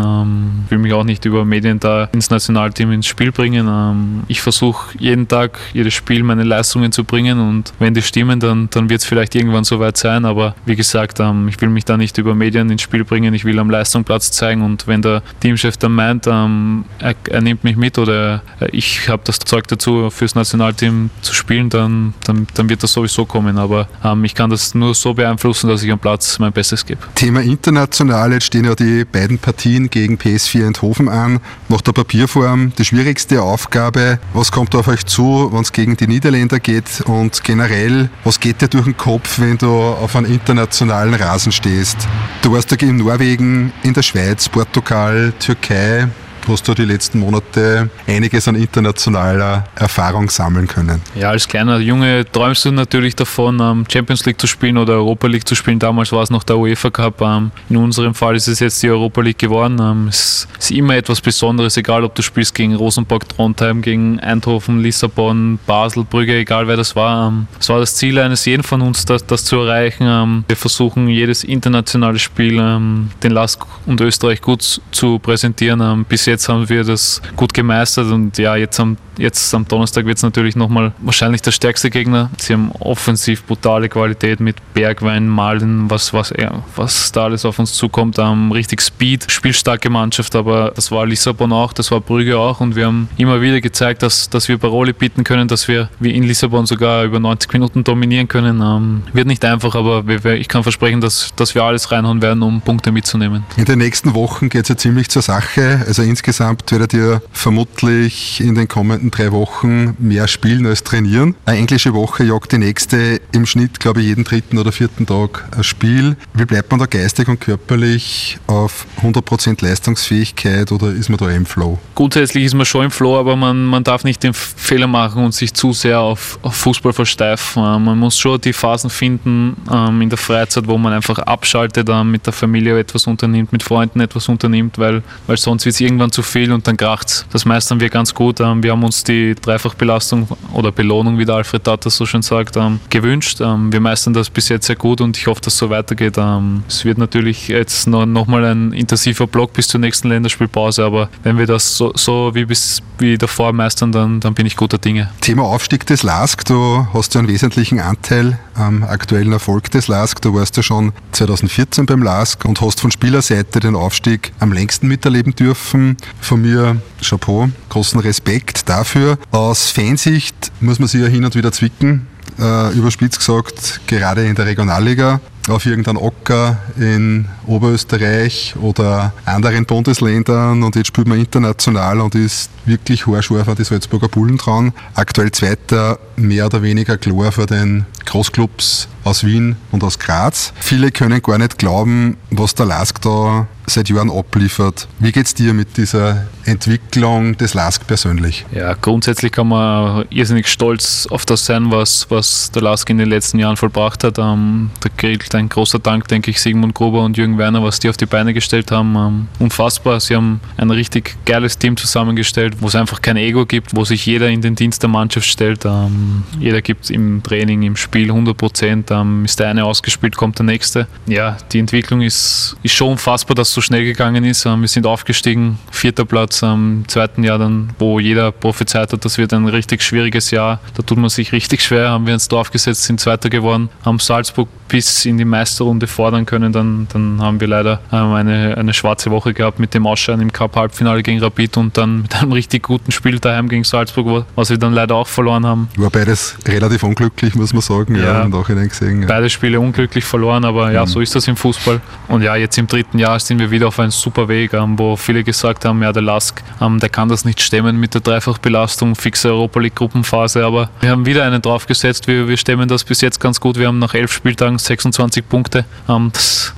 Will 0.68 0.78
mich 0.78 0.92
auch 0.92 1.04
nicht 1.04 1.24
über 1.24 1.44
Medien 1.44 1.80
da 1.80 2.04
ins 2.12 2.30
Nationalteam 2.30 2.92
ins 2.92 3.06
Spiel 3.06 3.32
bringen. 3.32 4.24
Ich 4.28 4.40
versuche 4.40 4.96
jeden 4.98 5.28
Tag, 5.28 5.58
jedes 5.72 5.94
Spiel 5.94 6.22
meine 6.22 6.44
Leistungen 6.44 6.92
zu 6.92 7.04
bringen 7.04 7.17
und 7.26 7.72
wenn 7.78 7.94
die 7.94 8.02
stimmen, 8.02 8.40
dann, 8.40 8.68
dann 8.70 8.88
wird 8.88 9.00
es 9.00 9.06
vielleicht 9.06 9.34
irgendwann 9.34 9.64
soweit 9.64 9.96
sein. 9.96 10.24
Aber 10.24 10.54
wie 10.64 10.76
gesagt, 10.76 11.20
ich 11.20 11.60
will 11.60 11.68
mich 11.68 11.84
da 11.84 11.96
nicht 11.96 12.16
über 12.18 12.34
Medien 12.34 12.70
ins 12.70 12.82
Spiel 12.82 13.04
bringen. 13.04 13.34
Ich 13.34 13.44
will 13.44 13.58
am 13.58 13.70
Leistungsplatz 13.70 14.30
zeigen 14.30 14.62
und 14.62 14.86
wenn 14.86 15.02
der 15.02 15.22
Teamchef 15.40 15.76
dann 15.76 15.92
meint, 15.92 16.26
ähm, 16.26 16.84
er, 16.98 17.14
er, 17.28 17.40
nimmt 17.40 17.64
mich 17.64 17.76
mit 17.76 17.98
oder 17.98 18.42
ich 18.72 19.08
habe 19.08 19.22
das 19.24 19.38
Zeug 19.38 19.66
dazu, 19.68 20.10
fürs 20.10 20.34
Nationalteam 20.34 21.10
zu 21.22 21.34
spielen, 21.34 21.70
dann, 21.70 22.14
dann, 22.24 22.46
dann 22.54 22.68
wird 22.68 22.82
das 22.82 22.92
sowieso 22.92 23.24
kommen. 23.24 23.58
Aber 23.58 23.88
ähm, 24.04 24.24
ich 24.24 24.34
kann 24.34 24.50
das 24.50 24.74
nur 24.74 24.94
so 24.94 25.14
beeinflussen, 25.14 25.68
dass 25.68 25.82
ich 25.82 25.90
am 25.90 25.98
Platz 25.98 26.38
mein 26.38 26.52
Bestes 26.52 26.84
gebe. 26.84 27.00
Thema 27.14 27.40
international, 27.40 28.32
jetzt 28.32 28.46
stehen 28.46 28.64
ja 28.64 28.74
die 28.74 29.04
beiden 29.04 29.38
Partien 29.38 29.90
gegen 29.90 30.16
PS4 30.16 30.66
Eindhoven 30.66 31.08
an. 31.08 31.40
Nach 31.68 31.80
der 31.80 31.92
Papierform 31.92 32.72
die 32.78 32.84
schwierigste 32.84 33.42
Aufgabe. 33.42 34.18
Was 34.32 34.52
kommt 34.52 34.74
auf 34.74 34.88
euch 34.88 35.04
zu, 35.06 35.50
wenn 35.52 35.62
es 35.62 35.72
gegen 35.72 35.96
die 35.96 36.06
Niederländer 36.06 36.60
geht? 36.60 37.02
Und 37.08 37.42
generell, 37.42 38.10
was 38.22 38.38
geht 38.38 38.60
dir 38.60 38.68
durch 38.68 38.84
den 38.84 38.96
Kopf, 38.96 39.38
wenn 39.38 39.56
du 39.56 39.70
auf 39.70 40.14
einem 40.14 40.30
internationalen 40.30 41.14
Rasen 41.14 41.52
stehst? 41.52 41.96
Du 42.42 42.52
warst 42.52 42.70
ja 42.70 42.76
in 42.86 42.98
Norwegen, 42.98 43.72
in 43.82 43.94
der 43.94 44.02
Schweiz, 44.02 44.46
Portugal, 44.48 45.32
Türkei 45.38 46.08
hast 46.48 46.66
du 46.66 46.74
die 46.74 46.84
letzten 46.84 47.20
Monate 47.20 47.90
einiges 48.06 48.48
an 48.48 48.56
internationaler 48.56 49.64
Erfahrung 49.74 50.30
sammeln 50.30 50.66
können. 50.66 51.02
Ja, 51.14 51.30
als 51.30 51.46
kleiner 51.48 51.78
Junge 51.78 52.24
träumst 52.30 52.64
du 52.64 52.72
natürlich 52.72 53.14
davon, 53.16 53.60
ähm, 53.60 53.84
Champions 53.90 54.24
League 54.26 54.40
zu 54.40 54.46
spielen 54.46 54.78
oder 54.78 54.94
Europa 54.94 55.26
League 55.26 55.46
zu 55.46 55.54
spielen. 55.54 55.78
Damals 55.78 56.12
war 56.12 56.22
es 56.22 56.30
noch 56.30 56.42
der 56.42 56.58
UEFA 56.58 56.90
Cup. 56.90 57.20
Ähm, 57.20 57.50
in 57.68 57.76
unserem 57.76 58.14
Fall 58.14 58.36
ist 58.36 58.48
es 58.48 58.60
jetzt 58.60 58.82
die 58.82 58.90
Europa 58.90 59.20
League 59.20 59.38
geworden. 59.38 59.78
Ähm, 59.80 60.08
es 60.08 60.48
ist 60.58 60.70
immer 60.70 60.96
etwas 60.96 61.20
Besonderes, 61.20 61.76
egal 61.76 62.04
ob 62.04 62.14
du 62.14 62.22
spielst 62.22 62.54
gegen 62.54 62.74
Rosenborg, 62.74 63.28
Trondheim, 63.28 63.82
gegen 63.82 64.20
Eindhoven, 64.20 64.80
Lissabon, 64.80 65.58
Basel, 65.66 66.04
Brügge, 66.04 66.36
egal 66.36 66.68
wer 66.68 66.76
das 66.76 66.94
war. 66.96 67.32
Es 67.58 67.68
war 67.68 67.80
das 67.80 67.96
Ziel 67.96 68.18
eines 68.18 68.44
jeden 68.44 68.62
von 68.62 68.80
uns, 68.82 69.04
das, 69.04 69.26
das 69.26 69.44
zu 69.44 69.56
erreichen. 69.56 70.44
Wir 70.46 70.56
versuchen 70.56 71.08
jedes 71.08 71.44
internationale 71.44 72.18
Spiel 72.18 72.56
den 72.56 73.32
LASK 73.32 73.66
und 73.86 74.00
Österreich 74.00 74.40
gut 74.40 74.80
zu 74.90 75.18
präsentieren. 75.18 76.04
Bis 76.08 76.26
jetzt 76.26 76.37
jetzt 76.38 76.48
haben 76.48 76.68
wir 76.68 76.84
das 76.84 77.20
gut 77.34 77.52
gemeistert 77.52 78.12
und 78.12 78.38
ja, 78.38 78.54
jetzt 78.54 78.78
am, 78.78 78.96
jetzt 79.16 79.52
am 79.52 79.66
Donnerstag 79.66 80.06
wird 80.06 80.18
es 80.18 80.22
natürlich 80.22 80.54
nochmal 80.54 80.92
wahrscheinlich 81.00 81.42
der 81.42 81.50
stärkste 81.50 81.90
Gegner. 81.90 82.30
Sie 82.38 82.52
haben 82.52 82.70
offensiv 82.78 83.42
brutale 83.44 83.88
Qualität 83.88 84.38
mit 84.38 84.54
Bergwein, 84.72 85.26
Malen, 85.26 85.90
was, 85.90 86.12
was, 86.12 86.32
ja, 86.38 86.62
was 86.76 87.10
da 87.10 87.24
alles 87.24 87.44
auf 87.44 87.58
uns 87.58 87.72
zukommt. 87.72 88.20
Ähm, 88.20 88.52
richtig 88.52 88.80
Speed, 88.82 89.26
spielstarke 89.28 89.90
Mannschaft, 89.90 90.36
aber 90.36 90.70
das 90.76 90.92
war 90.92 91.06
Lissabon 91.06 91.52
auch, 91.52 91.72
das 91.72 91.90
war 91.90 92.00
Brügge 92.00 92.38
auch 92.38 92.60
und 92.60 92.76
wir 92.76 92.86
haben 92.86 93.08
immer 93.16 93.42
wieder 93.42 93.60
gezeigt, 93.60 94.04
dass, 94.04 94.30
dass 94.30 94.46
wir 94.46 94.58
Paroli 94.58 94.92
bieten 94.92 95.24
können, 95.24 95.48
dass 95.48 95.66
wir 95.66 95.88
wie 95.98 96.14
in 96.14 96.22
Lissabon 96.22 96.66
sogar 96.66 97.02
über 97.02 97.18
90 97.18 97.52
Minuten 97.52 97.82
dominieren 97.82 98.28
können. 98.28 98.60
Ähm, 98.62 99.02
wird 99.12 99.26
nicht 99.26 99.44
einfach, 99.44 99.74
aber 99.74 100.04
ich 100.34 100.46
kann 100.46 100.62
versprechen, 100.62 101.00
dass, 101.00 101.32
dass 101.34 101.56
wir 101.56 101.64
alles 101.64 101.90
reinhauen 101.90 102.22
werden, 102.22 102.44
um 102.44 102.60
Punkte 102.60 102.92
mitzunehmen. 102.92 103.42
In 103.56 103.64
den 103.64 103.80
nächsten 103.80 104.14
Wochen 104.14 104.48
geht 104.48 104.62
es 104.62 104.68
ja 104.68 104.76
ziemlich 104.76 105.08
zur 105.08 105.22
Sache. 105.22 105.84
Also 105.84 106.02
insgesamt 106.02 106.27
insgesamt 106.28 106.70
werdet 106.70 106.92
ihr 106.92 107.22
vermutlich 107.32 108.42
in 108.42 108.54
den 108.54 108.68
kommenden 108.68 109.10
drei 109.10 109.32
Wochen 109.32 109.96
mehr 109.98 110.28
spielen 110.28 110.66
als 110.66 110.84
trainieren. 110.84 111.34
Eine 111.46 111.56
englische 111.56 111.94
Woche 111.94 112.24
jagt 112.24 112.52
die 112.52 112.58
nächste 112.58 113.18
im 113.32 113.46
Schnitt, 113.46 113.80
glaube 113.80 114.00
ich, 114.00 114.08
jeden 114.08 114.24
dritten 114.24 114.58
oder 114.58 114.70
vierten 114.70 115.06
Tag 115.06 115.48
ein 115.56 115.64
Spiel. 115.64 116.18
Wie 116.34 116.44
bleibt 116.44 116.70
man 116.70 116.80
da 116.80 116.86
geistig 116.86 117.28
und 117.28 117.40
körperlich 117.40 118.36
auf 118.46 118.86
100% 119.02 119.64
Leistungsfähigkeit 119.64 120.70
oder 120.70 120.88
ist 120.88 121.08
man 121.08 121.16
da 121.16 121.30
im 121.30 121.46
Flow? 121.46 121.78
Grundsätzlich 121.94 122.44
ist 122.44 122.54
man 122.54 122.66
schon 122.66 122.84
im 122.84 122.90
Flow, 122.90 123.18
aber 123.18 123.34
man, 123.34 123.64
man 123.64 123.82
darf 123.82 124.04
nicht 124.04 124.22
den 124.22 124.34
Fehler 124.34 124.86
machen 124.86 125.24
und 125.24 125.32
sich 125.32 125.54
zu 125.54 125.72
sehr 125.72 125.98
auf, 125.98 126.38
auf 126.42 126.56
Fußball 126.56 126.92
versteifen. 126.92 127.62
Äh, 127.62 127.78
man 127.78 127.98
muss 127.98 128.18
schon 128.18 128.38
die 128.38 128.52
Phasen 128.52 128.90
finden 128.90 129.56
ähm, 129.72 130.02
in 130.02 130.10
der 130.10 130.18
Freizeit, 130.18 130.66
wo 130.66 130.76
man 130.76 130.92
einfach 130.92 131.20
abschaltet, 131.20 131.88
äh, 131.88 132.04
mit 132.04 132.26
der 132.26 132.34
Familie 132.34 132.78
etwas 132.78 133.06
unternimmt, 133.06 133.50
mit 133.50 133.62
Freunden 133.62 134.00
etwas 134.00 134.28
unternimmt, 134.28 134.76
weil, 134.76 135.02
weil 135.26 135.38
sonst 135.38 135.64
wird 135.64 135.74
es 135.74 135.80
irgendwann 135.80 136.12
zu 136.17 136.17
zu 136.18 136.22
viel 136.24 136.50
und 136.50 136.66
dann 136.66 136.76
kracht 136.76 137.26
Das 137.32 137.44
meistern 137.44 137.78
wir 137.78 137.90
ganz 137.90 138.12
gut. 138.12 138.40
Ähm, 138.40 138.60
wir 138.60 138.72
haben 138.72 138.82
uns 138.82 139.04
die 139.04 139.36
Dreifachbelastung 139.36 140.26
oder 140.52 140.72
Belohnung, 140.72 141.16
wie 141.16 141.24
der 141.24 141.36
Alfred 141.36 141.62
Tatter 141.62 141.90
so 141.90 142.06
schön 142.06 142.22
sagt, 142.22 142.56
ähm, 142.56 142.80
gewünscht. 142.90 143.40
Ähm, 143.40 143.72
wir 143.72 143.78
meistern 143.78 144.14
das 144.14 144.28
bis 144.28 144.48
jetzt 144.48 144.66
sehr 144.66 144.74
gut 144.74 145.00
und 145.00 145.16
ich 145.16 145.28
hoffe, 145.28 145.40
dass 145.42 145.52
es 145.54 145.58
so 145.60 145.70
weitergeht. 145.70 146.18
Es 146.66 146.84
wird 146.84 146.98
natürlich 146.98 147.46
jetzt 147.48 147.86
noch, 147.86 148.04
noch 148.04 148.26
mal 148.26 148.44
ein 148.44 148.72
intensiver 148.72 149.28
Block 149.28 149.52
bis 149.52 149.68
zur 149.68 149.78
nächsten 149.78 150.08
Länderspielpause, 150.08 150.84
aber 150.84 151.08
wenn 151.22 151.38
wir 151.38 151.46
das 151.46 151.76
so, 151.76 151.92
so 151.94 152.34
wie, 152.34 152.44
bis, 152.44 152.82
wie 152.98 153.16
davor 153.16 153.52
meistern, 153.52 153.92
dann, 153.92 154.18
dann 154.18 154.34
bin 154.34 154.46
ich 154.46 154.56
guter 154.56 154.78
Dinge. 154.78 155.10
Thema 155.20 155.44
Aufstieg 155.44 155.86
des 155.86 156.02
LASK, 156.02 156.44
du 156.46 156.88
hast 156.92 157.14
ja 157.14 157.20
einen 157.20 157.28
wesentlichen 157.28 157.78
Anteil 157.78 158.40
am 158.58 158.82
aktuellen 158.82 159.32
Erfolg 159.32 159.70
des 159.70 159.88
LASK. 159.88 160.20
Du 160.22 160.34
warst 160.34 160.56
ja 160.56 160.62
schon 160.62 160.92
2014 161.12 161.86
beim 161.86 162.02
LASK 162.02 162.44
und 162.44 162.60
hast 162.60 162.80
von 162.80 162.90
Spielerseite 162.90 163.60
den 163.60 163.76
Aufstieg 163.76 164.32
am 164.40 164.52
längsten 164.52 164.88
miterleben 164.88 165.34
dürfen. 165.34 165.96
Von 166.20 166.42
mir 166.42 166.80
Chapeau, 167.02 167.48
großen 167.68 168.00
Respekt 168.00 168.68
dafür. 168.68 169.18
Aus 169.30 169.70
Fansicht 169.70 170.52
muss 170.60 170.78
man 170.78 170.88
sich 170.88 171.00
ja 171.00 171.06
hin 171.06 171.24
und 171.24 171.34
wieder 171.34 171.52
zwicken. 171.52 172.06
Äh, 172.38 172.72
überspitzt 172.74 173.18
gesagt, 173.18 173.80
gerade 173.86 174.26
in 174.26 174.34
der 174.34 174.46
Regionalliga 174.46 175.20
auf 175.48 175.66
irgendeinen 175.66 175.96
Ocker 175.96 176.58
in 176.78 177.26
Oberösterreich 177.46 178.54
oder 178.60 179.12
anderen 179.24 179.64
Bundesländern 179.64 180.62
und 180.62 180.76
jetzt 180.76 180.88
spielt 180.88 181.08
man 181.08 181.18
international 181.18 182.00
und 182.00 182.14
ist 182.14 182.50
wirklich 182.66 183.06
haarscharf 183.06 183.48
an 183.48 183.56
die 183.56 183.64
Salzburger 183.64 184.08
Bullen 184.08 184.36
dran. 184.36 184.72
Aktuell 184.94 185.32
Zweiter, 185.32 185.98
mehr 186.16 186.46
oder 186.46 186.62
weniger 186.62 186.98
klar 186.98 187.32
vor 187.32 187.46
den 187.46 187.86
Großclubs 188.08 188.88
aus 189.04 189.24
Wien 189.24 189.56
und 189.70 189.84
aus 189.84 189.98
Graz. 189.98 190.52
Viele 190.60 190.90
können 190.90 191.22
gar 191.22 191.38
nicht 191.38 191.58
glauben, 191.58 192.16
was 192.30 192.54
der 192.54 192.66
LASK 192.66 193.00
da 193.02 193.46
seit 193.66 193.88
Jahren 193.90 194.10
abliefert. 194.10 194.88
Wie 194.98 195.12
geht 195.12 195.26
es 195.26 195.34
dir 195.34 195.52
mit 195.52 195.76
dieser 195.76 196.26
Entwicklung 196.44 197.36
des 197.36 197.54
LASK 197.54 197.86
persönlich? 197.86 198.46
Ja, 198.52 198.72
grundsätzlich 198.74 199.32
kann 199.32 199.48
man 199.48 200.06
irrsinnig 200.10 200.48
stolz 200.48 201.06
auf 201.10 201.26
das 201.26 201.44
sein, 201.44 201.70
was, 201.70 202.10
was 202.10 202.50
der 202.50 202.62
LASK 202.62 202.90
in 202.90 202.98
den 202.98 203.08
letzten 203.08 203.38
Jahren 203.38 203.56
vollbracht 203.56 204.04
hat. 204.04 204.18
Ähm, 204.18 204.70
da 204.80 204.88
gilt 204.96 205.34
ein 205.34 205.48
großer 205.48 205.78
Dank, 205.78 206.08
denke 206.08 206.30
ich, 206.30 206.40
Sigmund 206.40 206.74
Gruber 206.74 207.02
und 207.02 207.16
Jürgen 207.16 207.36
Werner, 207.36 207.62
was 207.62 207.78
die 207.78 207.88
auf 207.90 207.96
die 207.96 208.06
Beine 208.06 208.32
gestellt 208.32 208.70
haben. 208.70 208.96
Ähm, 208.96 209.28
unfassbar. 209.38 210.00
Sie 210.00 210.16
haben 210.16 210.40
ein 210.56 210.70
richtig 210.70 211.16
geiles 211.26 211.58
Team 211.58 211.76
zusammengestellt, 211.76 212.56
wo 212.60 212.68
es 212.68 212.74
einfach 212.74 213.02
kein 213.02 213.16
Ego 213.16 213.44
gibt, 213.44 213.76
wo 213.76 213.84
sich 213.84 214.06
jeder 214.06 214.28
in 214.28 214.40
den 214.40 214.54
Dienst 214.54 214.82
der 214.82 214.88
Mannschaft 214.88 215.26
stellt. 215.26 215.64
Ähm, 215.66 216.24
jeder 216.40 216.62
gibt 216.62 216.90
im 216.90 217.22
Training, 217.22 217.62
im 217.62 217.76
Spiel 217.76 217.97
100 218.06 218.36
Prozent. 218.36 218.90
Ähm, 218.90 219.24
ist 219.24 219.38
der 219.40 219.48
eine 219.48 219.64
ausgespielt, 219.64 220.16
kommt 220.16 220.38
der 220.38 220.46
nächste. 220.46 220.86
Ja, 221.06 221.36
die 221.52 221.58
Entwicklung 221.58 222.02
ist, 222.02 222.56
ist 222.62 222.74
schon 222.74 222.92
unfassbar, 222.92 223.34
dass 223.34 223.52
so 223.52 223.60
schnell 223.60 223.84
gegangen 223.84 224.24
ist. 224.24 224.46
Ähm, 224.46 224.60
wir 224.60 224.68
sind 224.68 224.86
aufgestiegen, 224.86 225.58
vierter 225.70 226.04
Platz 226.04 226.42
im 226.42 226.84
zweiten 226.88 227.24
Jahr 227.24 227.38
dann, 227.38 227.70
wo 227.78 228.00
jeder 228.00 228.32
prophezeit 228.32 228.92
hat, 228.92 229.04
das 229.04 229.18
wird 229.18 229.32
ein 229.32 229.46
richtig 229.46 229.82
schwieriges 229.82 230.30
Jahr. 230.30 230.60
Da 230.76 230.82
tut 230.82 230.98
man 230.98 231.10
sich 231.10 231.32
richtig 231.32 231.62
schwer, 231.62 231.90
haben 231.90 232.06
wir 232.06 232.14
ins 232.14 232.28
Dorf 232.28 232.50
gesetzt, 232.50 232.84
sind 232.84 233.00
Zweiter 233.00 233.30
geworden, 233.30 233.68
haben 233.84 233.98
Salzburg 233.98 234.48
bis 234.68 235.04
in 235.06 235.18
die 235.18 235.24
Meisterrunde 235.24 235.86
fordern 235.86 236.26
können. 236.26 236.52
Dann, 236.52 236.86
dann 236.92 237.20
haben 237.20 237.40
wir 237.40 237.48
leider 237.48 237.80
ähm, 237.92 238.12
eine, 238.12 238.56
eine 238.56 238.74
schwarze 238.74 239.10
Woche 239.10 239.34
gehabt 239.34 239.58
mit 239.58 239.74
dem 239.74 239.86
Ausscheiden 239.86 240.22
im 240.22 240.32
Cup-Halbfinale 240.32 241.02
gegen 241.02 241.20
Rapid 241.20 241.56
und 241.56 241.76
dann 241.76 242.02
mit 242.02 242.14
einem 242.14 242.32
richtig 242.32 242.62
guten 242.62 242.92
Spiel 242.92 243.18
daheim 243.18 243.48
gegen 243.48 243.64
Salzburg, 243.64 244.26
was 244.36 244.50
wir 244.50 244.58
dann 244.58 244.72
leider 244.72 244.94
auch 244.94 245.08
verloren 245.08 245.46
haben. 245.46 245.68
War 245.76 245.90
beides 245.90 246.36
relativ 246.46 246.82
unglücklich, 246.82 247.34
muss 247.34 247.52
man 247.52 247.62
sagen, 247.62 247.87
ja, 247.96 248.04
ja 248.04 248.22
im 248.22 248.30
Nachhinein 248.30 248.68
gesehen. 248.68 249.02
Ja. 249.02 249.08
Beide 249.08 249.30
Spiele 249.30 249.60
unglücklich 249.60 250.04
verloren, 250.04 250.44
aber 250.44 250.70
ja, 250.72 250.82
mhm. 250.82 250.88
so 250.88 251.00
ist 251.00 251.14
das 251.14 251.26
im 251.28 251.36
Fußball. 251.36 251.80
Und 252.08 252.22
ja, 252.22 252.36
jetzt 252.36 252.58
im 252.58 252.66
dritten 252.66 252.98
Jahr 252.98 253.18
sind 253.20 253.38
wir 253.38 253.50
wieder 253.50 253.68
auf 253.68 253.78
einem 253.78 253.90
super 253.90 254.28
Weg, 254.28 254.52
ähm, 254.54 254.78
wo 254.78 254.96
viele 254.96 255.24
gesagt 255.24 255.64
haben, 255.64 255.82
ja, 255.82 255.92
der 255.92 256.02
Lask, 256.02 256.42
ähm, 256.60 256.78
der 256.78 256.88
kann 256.88 257.08
das 257.08 257.24
nicht 257.24 257.40
stemmen 257.40 257.78
mit 257.78 257.94
der 257.94 258.00
Dreifachbelastung, 258.00 258.94
fixe 258.94 259.28
Europa 259.28 259.60
League 259.60 259.74
Gruppenphase, 259.74 260.44
aber 260.44 260.70
wir 260.80 260.90
haben 260.90 261.06
wieder 261.06 261.24
einen 261.24 261.42
draufgesetzt, 261.42 262.06
wir, 262.06 262.28
wir 262.28 262.36
stemmen 262.36 262.68
das 262.68 262.84
bis 262.84 263.00
jetzt 263.00 263.20
ganz 263.20 263.40
gut. 263.40 263.58
Wir 263.58 263.68
haben 263.68 263.78
nach 263.78 263.94
elf 263.94 264.12
Spieltagen 264.12 264.58
26 264.58 265.28
Punkte. 265.28 265.64
Ähm, 265.88 266.12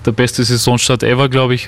der 0.05 0.13
beste 0.13 0.45
Saisonstart 0.45 1.03
ever, 1.03 1.29
glaube 1.29 1.55
ich. 1.55 1.67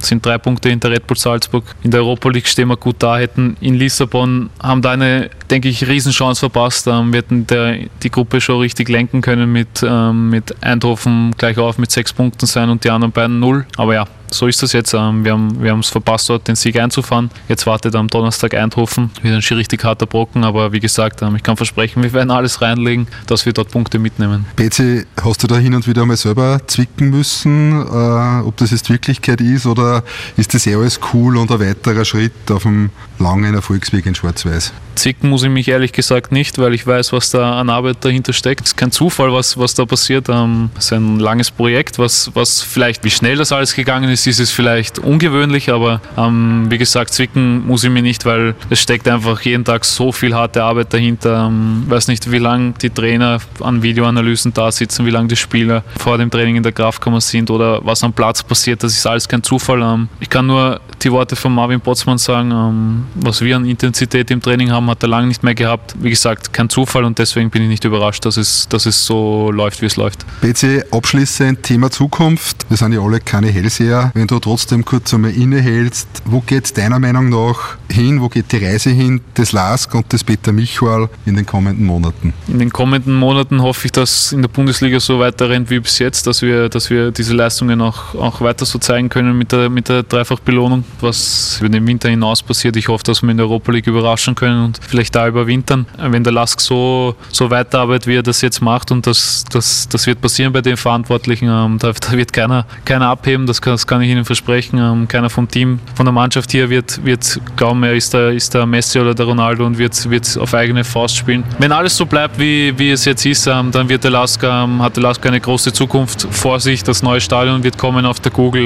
Sind 0.00 0.24
drei 0.24 0.38
Punkte 0.38 0.68
hinter 0.68 0.90
Red 0.90 1.06
Bull 1.06 1.16
Salzburg. 1.16 1.64
In 1.82 1.90
der 1.90 2.00
Europa 2.00 2.28
League 2.30 2.46
stehen 2.46 2.68
wir 2.68 2.76
gut 2.76 2.96
da, 2.98 3.18
hätten 3.18 3.56
in 3.60 3.74
Lissabon, 3.74 4.50
haben 4.62 4.82
da 4.82 4.92
eine 4.92 5.30
denke 5.50 5.68
ich, 5.68 5.86
Riesenchance 5.86 6.40
verpasst. 6.40 6.86
Ähm, 6.86 7.12
wir 7.12 7.18
hätten 7.18 7.46
der, 7.46 7.78
die 8.02 8.10
Gruppe 8.10 8.40
schon 8.40 8.60
richtig 8.60 8.88
lenken 8.88 9.20
können 9.20 9.52
mit, 9.52 9.82
ähm, 9.82 10.30
mit 10.30 10.54
Eindhoven 10.62 11.34
gleich 11.36 11.58
auf 11.58 11.78
mit 11.78 11.90
sechs 11.90 12.12
Punkten 12.12 12.46
sein 12.46 12.70
und 12.70 12.84
die 12.84 12.90
anderen 12.90 13.12
beiden 13.12 13.40
null. 13.40 13.66
Aber 13.76 13.94
ja, 13.94 14.06
so 14.30 14.46
ist 14.46 14.62
das 14.62 14.72
jetzt. 14.72 14.94
Ähm, 14.94 15.24
wir 15.24 15.32
haben 15.32 15.62
wir 15.62 15.74
es 15.78 15.88
verpasst, 15.88 16.28
dort 16.28 16.48
den 16.48 16.56
Sieg 16.56 16.78
einzufahren. 16.78 17.30
Jetzt 17.48 17.66
wartet 17.66 17.94
am 17.94 18.08
Donnerstag 18.08 18.54
Eindhoven. 18.54 19.10
Wieder 19.22 19.36
ein 19.36 19.56
richtig 19.56 19.84
harter 19.84 20.06
Brocken, 20.06 20.44
aber 20.44 20.72
wie 20.72 20.80
gesagt, 20.80 21.22
ähm, 21.22 21.36
ich 21.36 21.42
kann 21.42 21.56
versprechen, 21.56 22.02
wir 22.02 22.12
werden 22.12 22.30
alles 22.30 22.60
reinlegen, 22.60 23.06
dass 23.26 23.46
wir 23.46 23.52
dort 23.52 23.70
Punkte 23.70 23.98
mitnehmen. 23.98 24.46
PC, 24.56 25.06
hast 25.22 25.42
du 25.42 25.46
da 25.46 25.56
hin 25.56 25.74
und 25.74 25.86
wieder 25.86 26.04
mal 26.06 26.16
selber 26.16 26.60
zwicken 26.66 27.10
müssen, 27.10 27.72
äh, 27.72 28.46
ob 28.46 28.56
das 28.56 28.70
jetzt 28.70 28.90
Wirklichkeit 28.90 29.40
ist 29.40 29.66
oder 29.66 30.02
ist 30.36 30.54
das 30.54 30.66
eh 30.66 30.74
alles 30.74 31.00
cool 31.12 31.36
und 31.36 31.50
ein 31.50 31.60
weiterer 31.60 32.04
Schritt 32.04 32.50
auf 32.50 32.62
dem 32.62 32.90
langen 33.18 33.54
Erfolgsweg 33.54 34.06
in 34.06 34.14
Schwarz-Weiß? 34.14 34.72
Zicken 34.94 35.30
muss 35.30 35.42
ich 35.42 35.50
mich 35.50 35.68
ehrlich 35.68 35.92
gesagt 35.92 36.32
nicht, 36.32 36.58
weil 36.58 36.74
ich 36.74 36.86
weiß, 36.86 37.12
was 37.12 37.30
da 37.30 37.58
an 37.60 37.68
Arbeit 37.68 37.98
dahinter 38.00 38.32
steckt. 38.32 38.62
Es 38.62 38.68
ist 38.68 38.76
kein 38.76 38.92
Zufall, 38.92 39.32
was, 39.32 39.58
was 39.58 39.74
da 39.74 39.84
passiert. 39.84 40.28
Ähm, 40.28 40.70
es 40.78 40.86
ist 40.86 40.92
ein 40.92 41.18
langes 41.18 41.50
Projekt, 41.50 41.98
was, 41.98 42.30
was 42.34 42.62
vielleicht, 42.62 43.04
wie 43.04 43.10
schnell 43.10 43.36
das 43.36 43.52
alles 43.52 43.74
gegangen 43.74 44.10
ist, 44.10 44.13
ist 44.14 44.40
es 44.40 44.50
vielleicht 44.50 44.98
ungewöhnlich, 44.98 45.70
aber 45.70 46.00
ähm, 46.16 46.66
wie 46.70 46.78
gesagt, 46.78 47.12
zwicken 47.12 47.66
muss 47.66 47.84
ich 47.84 47.90
mich 47.90 48.02
nicht, 48.02 48.24
weil 48.24 48.54
es 48.70 48.80
steckt 48.80 49.08
einfach 49.08 49.40
jeden 49.42 49.64
Tag 49.64 49.84
so 49.84 50.12
viel 50.12 50.34
harte 50.34 50.62
Arbeit 50.62 50.92
dahinter. 50.92 51.46
Ähm, 51.46 51.84
weiß 51.88 52.08
nicht, 52.08 52.30
wie 52.30 52.38
lange 52.38 52.74
die 52.80 52.90
Trainer 52.90 53.38
an 53.60 53.82
Videoanalysen 53.82 54.52
da 54.54 54.70
sitzen, 54.72 55.06
wie 55.06 55.10
lange 55.10 55.28
die 55.28 55.36
Spieler 55.36 55.82
vor 55.98 56.18
dem 56.18 56.30
Training 56.30 56.56
in 56.56 56.62
der 56.62 56.72
Kraftkammer 56.72 57.20
sind 57.20 57.50
oder 57.50 57.84
was 57.84 58.02
am 58.02 58.12
Platz 58.12 58.42
passiert. 58.42 58.82
Das 58.82 58.92
ist 58.92 59.06
alles 59.06 59.28
kein 59.28 59.42
Zufall. 59.42 59.82
Ähm, 59.82 60.08
ich 60.20 60.30
kann 60.30 60.46
nur 60.46 60.80
die 61.02 61.12
Worte 61.12 61.36
von 61.36 61.54
Marvin 61.54 61.80
Potzmann 61.80 62.18
sagen, 62.18 62.50
ähm, 62.50 63.04
was 63.14 63.40
wir 63.40 63.56
an 63.56 63.64
Intensität 63.64 64.30
im 64.30 64.40
Training 64.40 64.70
haben, 64.70 64.88
hat 64.90 65.02
er 65.02 65.08
lange 65.08 65.28
nicht 65.28 65.42
mehr 65.42 65.54
gehabt. 65.54 65.94
Wie 66.00 66.10
gesagt, 66.10 66.52
kein 66.52 66.68
Zufall 66.68 67.04
und 67.04 67.18
deswegen 67.18 67.50
bin 67.50 67.62
ich 67.62 67.68
nicht 67.68 67.84
überrascht, 67.84 68.24
dass 68.24 68.36
es, 68.36 68.68
dass 68.68 68.86
es 68.86 69.04
so 69.04 69.50
läuft, 69.50 69.82
wie 69.82 69.86
es 69.86 69.96
läuft. 69.96 70.24
BC, 70.40 70.84
abschließend 70.90 71.62
Thema 71.62 71.90
Zukunft. 71.90 72.66
Wir 72.68 72.76
sind 72.76 72.92
ja 72.92 73.00
alle 73.00 73.20
keine 73.20 73.48
Hellseher. 73.48 74.03
Wenn 74.14 74.26
du 74.26 74.38
trotzdem 74.38 74.84
kurz 74.84 75.14
einmal 75.14 75.32
innehältst, 75.32 76.08
wo 76.24 76.40
geht 76.40 76.76
deiner 76.76 76.98
Meinung 76.98 77.28
nach 77.28 77.76
hin? 77.90 78.20
Wo 78.20 78.28
geht 78.28 78.52
die 78.52 78.64
Reise 78.64 78.90
hin 78.90 79.20
des 79.36 79.52
LASK 79.52 79.94
und 79.94 80.12
des 80.12 80.24
Peter 80.24 80.52
Michwal 80.52 81.08
in 81.26 81.36
den 81.36 81.46
kommenden 81.46 81.86
Monaten? 81.86 82.32
In 82.48 82.58
den 82.58 82.70
kommenden 82.70 83.14
Monaten 83.14 83.62
hoffe 83.62 83.86
ich, 83.86 83.92
dass 83.92 84.32
in 84.32 84.42
der 84.42 84.48
Bundesliga 84.48 85.00
so 85.00 85.18
weiter 85.18 85.48
rennt 85.48 85.70
wie 85.70 85.80
bis 85.80 85.98
jetzt, 85.98 86.26
dass 86.26 86.42
wir, 86.42 86.68
dass 86.68 86.90
wir 86.90 87.10
diese 87.10 87.34
Leistungen 87.34 87.80
auch, 87.80 88.14
auch 88.14 88.40
weiter 88.40 88.64
so 88.64 88.78
zeigen 88.78 89.08
können 89.08 89.36
mit 89.36 89.52
der, 89.52 89.70
mit 89.70 89.88
der 89.88 90.02
Dreifachbelohnung, 90.02 90.84
was 91.00 91.58
über 91.60 91.68
den 91.68 91.86
Winter 91.86 92.08
hinaus 92.08 92.42
passiert. 92.42 92.76
Ich 92.76 92.88
hoffe, 92.88 93.04
dass 93.04 93.22
wir 93.22 93.30
in 93.30 93.36
der 93.36 93.46
Europa 93.46 93.72
League 93.72 93.86
überraschen 93.86 94.34
können 94.34 94.64
und 94.64 94.80
vielleicht 94.86 95.14
da 95.14 95.28
überwintern. 95.28 95.86
Wenn 95.98 96.24
der 96.24 96.32
Lask 96.32 96.60
so, 96.60 97.14
so 97.30 97.50
weiterarbeitet, 97.50 98.06
wie 98.06 98.16
er 98.16 98.22
das 98.22 98.40
jetzt 98.40 98.60
macht 98.60 98.90
und 98.90 99.06
das, 99.06 99.44
das, 99.50 99.88
das 99.88 100.06
wird 100.06 100.20
passieren 100.20 100.52
bei 100.52 100.60
den 100.60 100.76
Verantwortlichen, 100.76 101.48
ähm, 101.48 101.78
da, 101.78 101.92
da, 101.92 102.12
wird 102.12 102.32
keiner, 102.32 102.66
keiner 102.84 103.08
abheben, 103.08 103.46
das 103.46 103.60
kann, 103.60 103.74
das 103.74 103.86
kann 103.86 103.93
ich 104.02 104.10
Ihnen 104.10 104.24
versprechen. 104.24 104.78
Ähm, 104.78 105.08
keiner 105.08 105.30
vom 105.30 105.48
Team, 105.48 105.80
von 105.94 106.06
der 106.06 106.12
Mannschaft 106.12 106.50
hier 106.50 106.70
wird, 106.70 107.04
wird 107.04 107.40
glauben, 107.56 107.82
er 107.82 107.94
ist 107.94 108.12
der, 108.14 108.30
ist 108.30 108.54
der 108.54 108.66
Messi 108.66 108.98
oder 108.98 109.14
der 109.14 109.26
Ronaldo 109.26 109.66
und 109.66 109.78
wird, 109.78 110.10
wird 110.10 110.38
auf 110.38 110.54
eigene 110.54 110.84
Faust 110.84 111.16
spielen. 111.16 111.44
Wenn 111.58 111.72
alles 111.72 111.96
so 111.96 112.06
bleibt, 112.06 112.38
wie, 112.38 112.76
wie 112.78 112.90
es 112.90 113.04
jetzt 113.04 113.24
ist, 113.26 113.46
ähm, 113.46 113.70
dann 113.70 113.88
wird 113.88 114.04
der 114.04 114.10
Lask, 114.10 114.42
hat 114.42 114.96
der 114.96 115.02
Lask 115.02 115.24
eine 115.26 115.40
große 115.40 115.72
Zukunft 115.72 116.26
vor 116.30 116.60
sich. 116.60 116.82
Das 116.82 117.02
neue 117.02 117.20
Stadion 117.20 117.62
wird 117.62 117.78
kommen 117.78 118.06
auf 118.06 118.20
der 118.20 118.32
Google. 118.32 118.64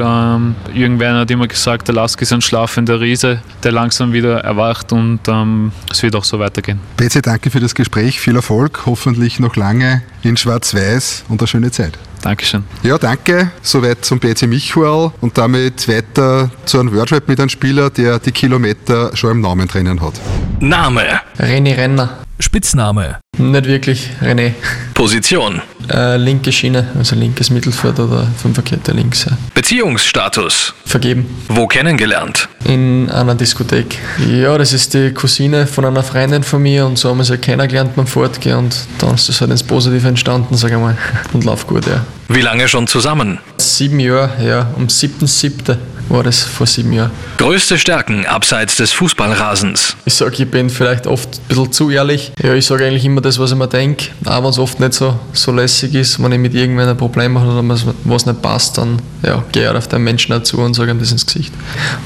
Jürgen 0.72 0.98
Werner 0.98 1.20
hat 1.20 1.30
immer 1.30 1.48
gesagt, 1.48 1.88
der 1.88 1.94
Lask 1.94 2.20
ist 2.22 2.32
ein 2.32 2.40
schlafender 2.40 3.00
Riese, 3.00 3.42
der 3.62 3.72
langsam 3.72 4.12
wieder 4.12 4.38
erwacht 4.40 4.92
und 4.92 5.20
ähm, 5.28 5.72
es 5.90 6.02
wird 6.02 6.16
auch 6.16 6.24
so 6.24 6.38
weitergehen. 6.38 6.80
Betsy, 6.96 7.22
danke 7.22 7.50
für 7.50 7.60
das 7.60 7.74
Gespräch, 7.74 8.20
viel 8.20 8.36
Erfolg, 8.36 8.86
hoffentlich 8.86 9.40
noch 9.40 9.56
lange 9.56 10.02
in 10.22 10.36
Schwarz-Weiß 10.36 11.24
und 11.28 11.40
eine 11.40 11.48
schöne 11.48 11.70
Zeit. 11.70 11.98
Dankeschön. 12.28 12.62
Ja, 12.82 12.98
danke. 12.98 13.52
Soweit 13.62 14.04
zum 14.04 14.18
BC 14.18 14.42
Michuel 14.42 15.12
und 15.22 15.38
damit 15.38 15.88
weiter 15.88 16.50
zu 16.66 16.78
einem 16.78 16.94
Wordrap 16.94 17.26
mit 17.26 17.40
einem 17.40 17.48
Spieler, 17.48 17.88
der 17.88 18.18
die 18.18 18.32
Kilometer 18.32 19.16
schon 19.16 19.30
im 19.30 19.40
Namen 19.40 19.66
drinnen 19.66 20.02
hat. 20.02 20.20
Name. 20.60 21.20
René 21.38 21.74
Renner. 21.74 22.18
Spitzname. 22.38 23.18
Nicht 23.38 23.64
wirklich, 23.64 24.10
René. 24.20 24.52
Position. 24.92 25.62
Äh, 25.90 26.16
linke 26.16 26.52
Schiene, 26.52 26.86
also 26.98 27.16
linkes 27.16 27.50
Mittelfeld 27.50 27.98
oder 27.98 28.26
Fünferkette 28.40 28.92
links. 28.92 29.24
Ja. 29.24 29.36
Beziehungsstatus. 29.54 30.74
Vergeben. 30.84 31.26
Wo 31.48 31.66
kennengelernt? 31.66 32.48
In 32.64 33.10
einer 33.10 33.34
Diskothek. 33.34 33.98
Ja, 34.30 34.58
das 34.58 34.72
ist 34.72 34.94
die 34.94 35.12
Cousine 35.12 35.66
von 35.66 35.84
einer 35.84 36.02
Freundin 36.02 36.42
von 36.42 36.62
mir 36.62 36.86
und 36.86 36.98
so 36.98 37.10
haben 37.10 37.18
wir 37.18 37.24
sie 37.24 37.38
kennengelernt 37.38 37.96
beim 37.96 38.06
Fortgehen 38.06 38.58
und 38.58 38.76
dann 38.98 39.14
ist 39.14 39.28
das 39.28 39.40
halt 39.40 39.50
ins 39.50 39.62
Positive 39.62 40.06
entstanden, 40.06 40.56
sage 40.56 40.74
ich 40.74 40.80
mal. 40.80 40.96
Und 41.32 41.44
läuft 41.44 41.66
gut, 41.66 41.86
ja. 41.86 42.04
Wie 42.28 42.40
lange 42.40 42.68
schon 42.68 42.86
zusammen? 42.86 43.38
Sieben 43.56 44.00
Jahre, 44.00 44.30
ja. 44.46 44.70
Am 44.76 44.86
7.7. 44.86 45.76
war 46.08 46.22
das 46.22 46.42
vor 46.42 46.66
sieben 46.66 46.92
Jahren. 46.92 47.10
Größte 47.38 47.78
Stärken 47.78 48.26
abseits 48.26 48.76
des 48.76 48.92
Fußballrasens? 48.92 49.96
Ich 50.04 50.14
sage, 50.14 50.42
ich 50.42 50.50
bin 50.50 50.70
vielleicht 50.70 51.06
oft 51.06 51.28
ein 51.28 51.48
bisschen 51.48 51.72
zu 51.72 51.90
ehrlich. 51.90 52.32
Ja, 52.42 52.54
ich 52.54 52.66
sage 52.66 52.86
eigentlich 52.86 53.04
immer 53.04 53.20
das, 53.20 53.38
was 53.38 53.52
ich 53.52 53.56
mir 53.56 53.68
denke. 53.68 54.06
Auch 54.24 54.42
wenn 54.42 54.50
es 54.50 54.58
oft 54.58 54.80
nicht 54.80 54.94
so, 54.94 55.18
so 55.32 55.52
lässig 55.52 55.94
ist, 55.94 56.22
wenn 56.22 56.32
ich 56.32 56.38
mit 56.38 56.54
irgendwann 56.54 56.88
ein 56.88 56.96
Problem 56.96 57.38
habe 57.38 57.52
oder 57.52 57.84
was 58.04 58.26
nicht 58.26 58.42
passt, 58.42 58.78
dann 58.78 59.00
ja, 59.22 59.44
gehe 59.52 59.62
ich 59.62 59.68
halt 59.68 59.76
auf 59.76 59.88
den 59.88 60.02
Menschen 60.02 60.32
dazu 60.32 60.58
und 60.58 60.74
sage 60.74 60.90
ihm 60.90 60.98
das 60.98 61.12
ins 61.12 61.26
Gesicht. 61.26 61.52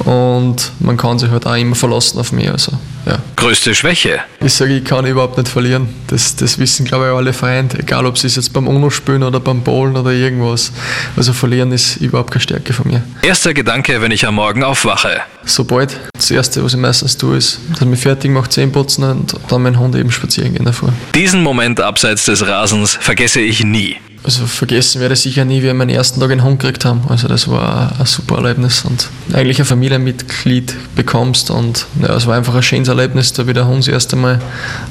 Und 0.05 0.73
man 0.81 0.97
kann 0.97 1.19
sich 1.19 1.31
halt 1.31 1.47
auch 1.47 1.57
immer 1.57 1.75
verlassen 1.75 2.19
auf 2.19 2.33
mich. 2.33 2.51
Also, 2.51 2.73
ja. 3.07 3.19
Größte 3.37 3.75
Schwäche? 3.75 4.21
Ich 4.41 4.55
sage, 4.55 4.77
ich 4.77 4.85
kann 4.85 5.07
überhaupt 5.07 5.37
nicht 5.37 5.49
verlieren. 5.49 5.88
Das, 6.07 6.37
das 6.37 6.59
wissen, 6.59 6.85
glaube 6.85 7.07
ich, 7.07 7.12
alle 7.12 7.33
Freunde. 7.33 7.79
Egal, 7.79 8.07
ob 8.07 8.19
sie 8.19 8.27
es 8.27 8.37
jetzt 8.37 8.53
beim 8.53 8.69
UNO 8.69 8.91
spielen 8.91 9.23
oder 9.23 9.41
beim 9.41 9.62
Bowlen 9.62 9.97
oder 9.97 10.11
irgendwas. 10.11 10.73
Also 11.17 11.33
verlieren 11.33 11.73
ist 11.73 11.97
überhaupt 11.97 12.31
keine 12.31 12.43
Stärke 12.43 12.73
von 12.73 12.88
mir. 12.88 13.03
Erster 13.23 13.55
Gedanke, 13.55 14.01
wenn 14.01 14.12
ich 14.12 14.27
am 14.27 14.37
Morgen 14.37 14.62
aufwache? 14.62 15.23
Sobald. 15.45 15.99
Das 16.12 16.31
Erste, 16.31 16.62
was 16.62 16.75
ich 16.75 16.81
meistens 16.81 17.17
tue, 17.17 17.37
ist, 17.37 17.59
dass 17.71 17.81
ich 17.81 17.87
mich 17.87 18.01
fertig 18.01 18.31
mache, 18.31 18.49
Zähne 18.49 18.71
putzen 18.71 19.05
und 19.05 19.35
dann 19.49 19.62
meinen 19.62 19.79
Hund 19.79 19.97
eben 19.97 20.12
spazieren 20.12 20.55
gehen 20.55 20.65
davor. 20.65 20.93
Diesen 21.15 21.43
Moment 21.43 21.81
abseits 21.81 22.25
des 22.27 22.47
Rasens 22.47 22.97
vergesse 23.01 23.41
ich 23.41 23.65
nie. 23.65 23.97
Also 24.25 24.47
vergessen 24.47 25.01
werde 25.01 25.15
ich 25.15 25.21
sicher 25.21 25.45
nie, 25.45 25.59
wie 25.59 25.65
wir 25.65 25.75
meinen 25.75 25.91
ersten 25.91 26.21
Tag 26.21 26.31
einen 26.31 26.45
Hund 26.45 26.61
gekriegt 26.61 26.85
haben. 26.85 27.03
Also 27.09 27.27
das 27.27 27.49
war 27.49 27.93
ein 27.99 28.07
super 28.07 28.37
Erlebnis 28.37 28.85
und 28.85 29.09
eigentlich 29.33 29.59
ein 29.59 29.65
Familienmitglied 29.65 30.75
bekommst 30.95 31.51
und 31.51 31.87
ja, 32.01 32.15
es 32.15 32.27
war 32.27 32.37
einfach 32.37 32.55
ein 32.55 32.63
schönes 32.63 32.89
Erlebnis, 32.89 33.33
da 33.33 33.47
wie 33.47 33.53
der 33.53 33.67
Hund 33.67 33.81
das 33.81 33.89
erste 33.89 34.15
Mal 34.15 34.41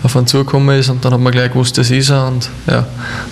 auf 0.04 0.18
einen 0.18 0.28
zugekommen 0.28 0.78
ist 0.78 0.90
und 0.90 1.06
dann 1.06 1.14
hat 1.14 1.22
man 1.22 1.32
gleich 1.32 1.52
gewusst, 1.52 1.78
das 1.78 1.92
ist 1.92 2.10
er 2.10 2.28
und 2.28 2.50
ja, 2.68 2.86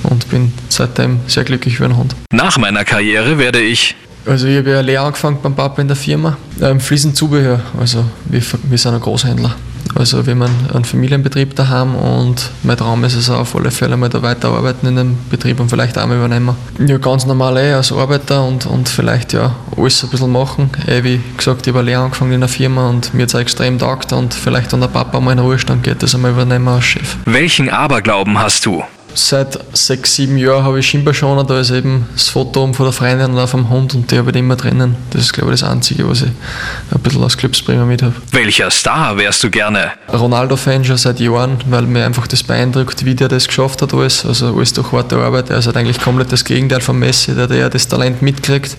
und 0.04 0.30
bin 0.30 0.54
seitdem 0.70 1.20
sehr 1.28 1.44
glücklich 1.44 1.76
über 1.76 1.86
einen 1.86 1.98
Hund. 1.98 2.16
Nach 2.32 2.58
meiner 2.58 2.86
Karriere 2.86 3.38
werde 3.38 3.60
ich 3.60 3.96
also 4.26 4.48
ich 4.48 4.58
habe 4.58 4.70
ja 4.70 4.82
Lehre 4.82 5.06
angefangen 5.06 5.40
beim 5.42 5.56
Papa 5.56 5.82
in 5.82 5.88
der 5.88 5.98
Firma, 5.98 6.38
ähm, 6.62 6.80
Fliesenzubehör, 6.80 7.62
also 7.80 8.06
wir, 8.26 8.42
wir 8.64 8.78
sind 8.78 8.94
ein 8.94 9.00
Großhändler. 9.00 9.56
Also 9.96 10.26
wir 10.26 10.34
haben 10.36 10.44
einen 10.74 10.86
Familienbetrieb 10.86 11.56
daheim 11.56 11.96
und 11.96 12.52
mein 12.64 12.78
Traum 12.78 13.04
ist 13.04 13.16
es 13.16 13.30
auf 13.30 13.56
alle 13.56 13.72
Fälle 13.72 13.98
mal 13.98 14.10
da 14.10 14.22
weiterarbeiten 14.22 14.88
in 14.88 14.96
dem 14.96 15.18
Betrieb 15.30 15.60
und 15.60 15.70
vielleicht 15.70 15.98
auch 15.98 16.06
mal 16.08 16.18
übernehmen. 16.18 16.56
Ja, 16.86 16.98
ganz 16.98 17.26
normal 17.26 17.58
eh 17.58 17.74
als 17.74 17.92
Arbeiter 17.92 18.46
und, 18.46 18.66
und 18.66 18.88
vielleicht 18.88 19.34
ja 19.34 19.56
alles 19.76 20.04
ein 20.04 20.10
bisschen 20.10 20.32
machen. 20.32 20.70
Eh, 20.88 21.04
wie 21.04 21.20
gesagt, 21.36 21.68
ich 21.68 21.74
habe 21.74 21.84
Lehre 21.84 22.04
angefangen 22.04 22.34
in 22.34 22.42
der 22.42 22.50
Firma 22.50 22.90
und 22.90 23.14
mir 23.14 23.24
hat 23.24 23.30
es 23.30 23.36
extrem 23.36 23.80
taugt 23.80 24.14
und 24.14 24.34
vielleicht, 24.34 24.72
wenn 24.74 24.82
der 24.82 24.88
Papa 24.88 25.20
mal 25.20 25.32
in 25.32 25.38
den 25.38 25.46
Ruhestand 25.46 25.84
geht, 25.84 26.04
das 26.04 26.16
einmal 26.16 26.32
übernehmen 26.32 26.68
als 26.68 26.86
Chef. 26.86 27.18
Welchen 27.26 27.70
Aberglauben 27.70 28.40
hast 28.40 28.66
du? 28.66 28.84
Seit 29.16 29.60
sechs, 29.74 30.16
sieben 30.16 30.38
Jahren 30.38 30.64
habe 30.64 30.80
ich 30.80 30.88
Schienbeinschoner, 30.88 31.44
da 31.44 31.60
ist 31.60 31.72
eben 31.72 32.08
das 32.14 32.30
Foto 32.30 32.72
von 32.74 32.86
der 32.86 32.94
Freundin 32.94 33.32
und 33.32 33.40
auch 33.40 33.50
vom 33.50 33.70
Hund 33.70 33.96
und 33.96 34.12
die 34.12 34.18
habe 34.18 34.30
ich 34.30 34.36
immer 34.36 34.56
drinnen. 34.56 34.96
Das 35.12 35.24
ist, 35.24 35.34
glaube 35.34 35.54
ich, 35.54 35.60
das 35.60 35.70
Einzige, 35.70 36.08
was 36.10 36.22
ich 36.22 36.30
ein 36.30 37.00
bisschen 37.02 37.24
aus 37.24 37.38
Glücksbringer 37.38 37.86
mit 37.86 38.02
habe. 38.02 38.14
Welcher 38.32 38.70
Star 38.70 39.18
wärst 39.18 39.44
du 39.44 39.50
gerne? 39.50 39.92
Ronaldo-Fan 40.12 40.86
schon 40.86 40.98
seit 40.98 41.20
Jahren, 41.20 41.58
weil 41.70 41.84
mir 41.84 42.06
einfach 42.06 42.28
das 42.28 42.44
beeindruckt, 42.44 43.04
wie 43.06 43.16
der 43.16 43.28
das 43.28 43.48
geschafft 43.48 43.82
hat 43.82 43.94
alles. 43.94 44.26
Also 44.26 44.56
alles 44.56 44.74
durch 44.74 44.92
harte 44.92 45.18
Arbeit. 45.18 45.50
Er 45.50 45.58
ist 45.58 45.66
halt 45.66 45.78
eigentlich 45.78 46.00
komplett 46.00 46.32
das 46.32 46.46
Gegenteil 46.46 46.82
von 46.82 46.98
Messi, 46.98 47.34
der, 47.34 47.48
der 47.48 47.70
das 47.70 47.88
Talent 47.88 48.22
mitkriegt. 48.22 48.78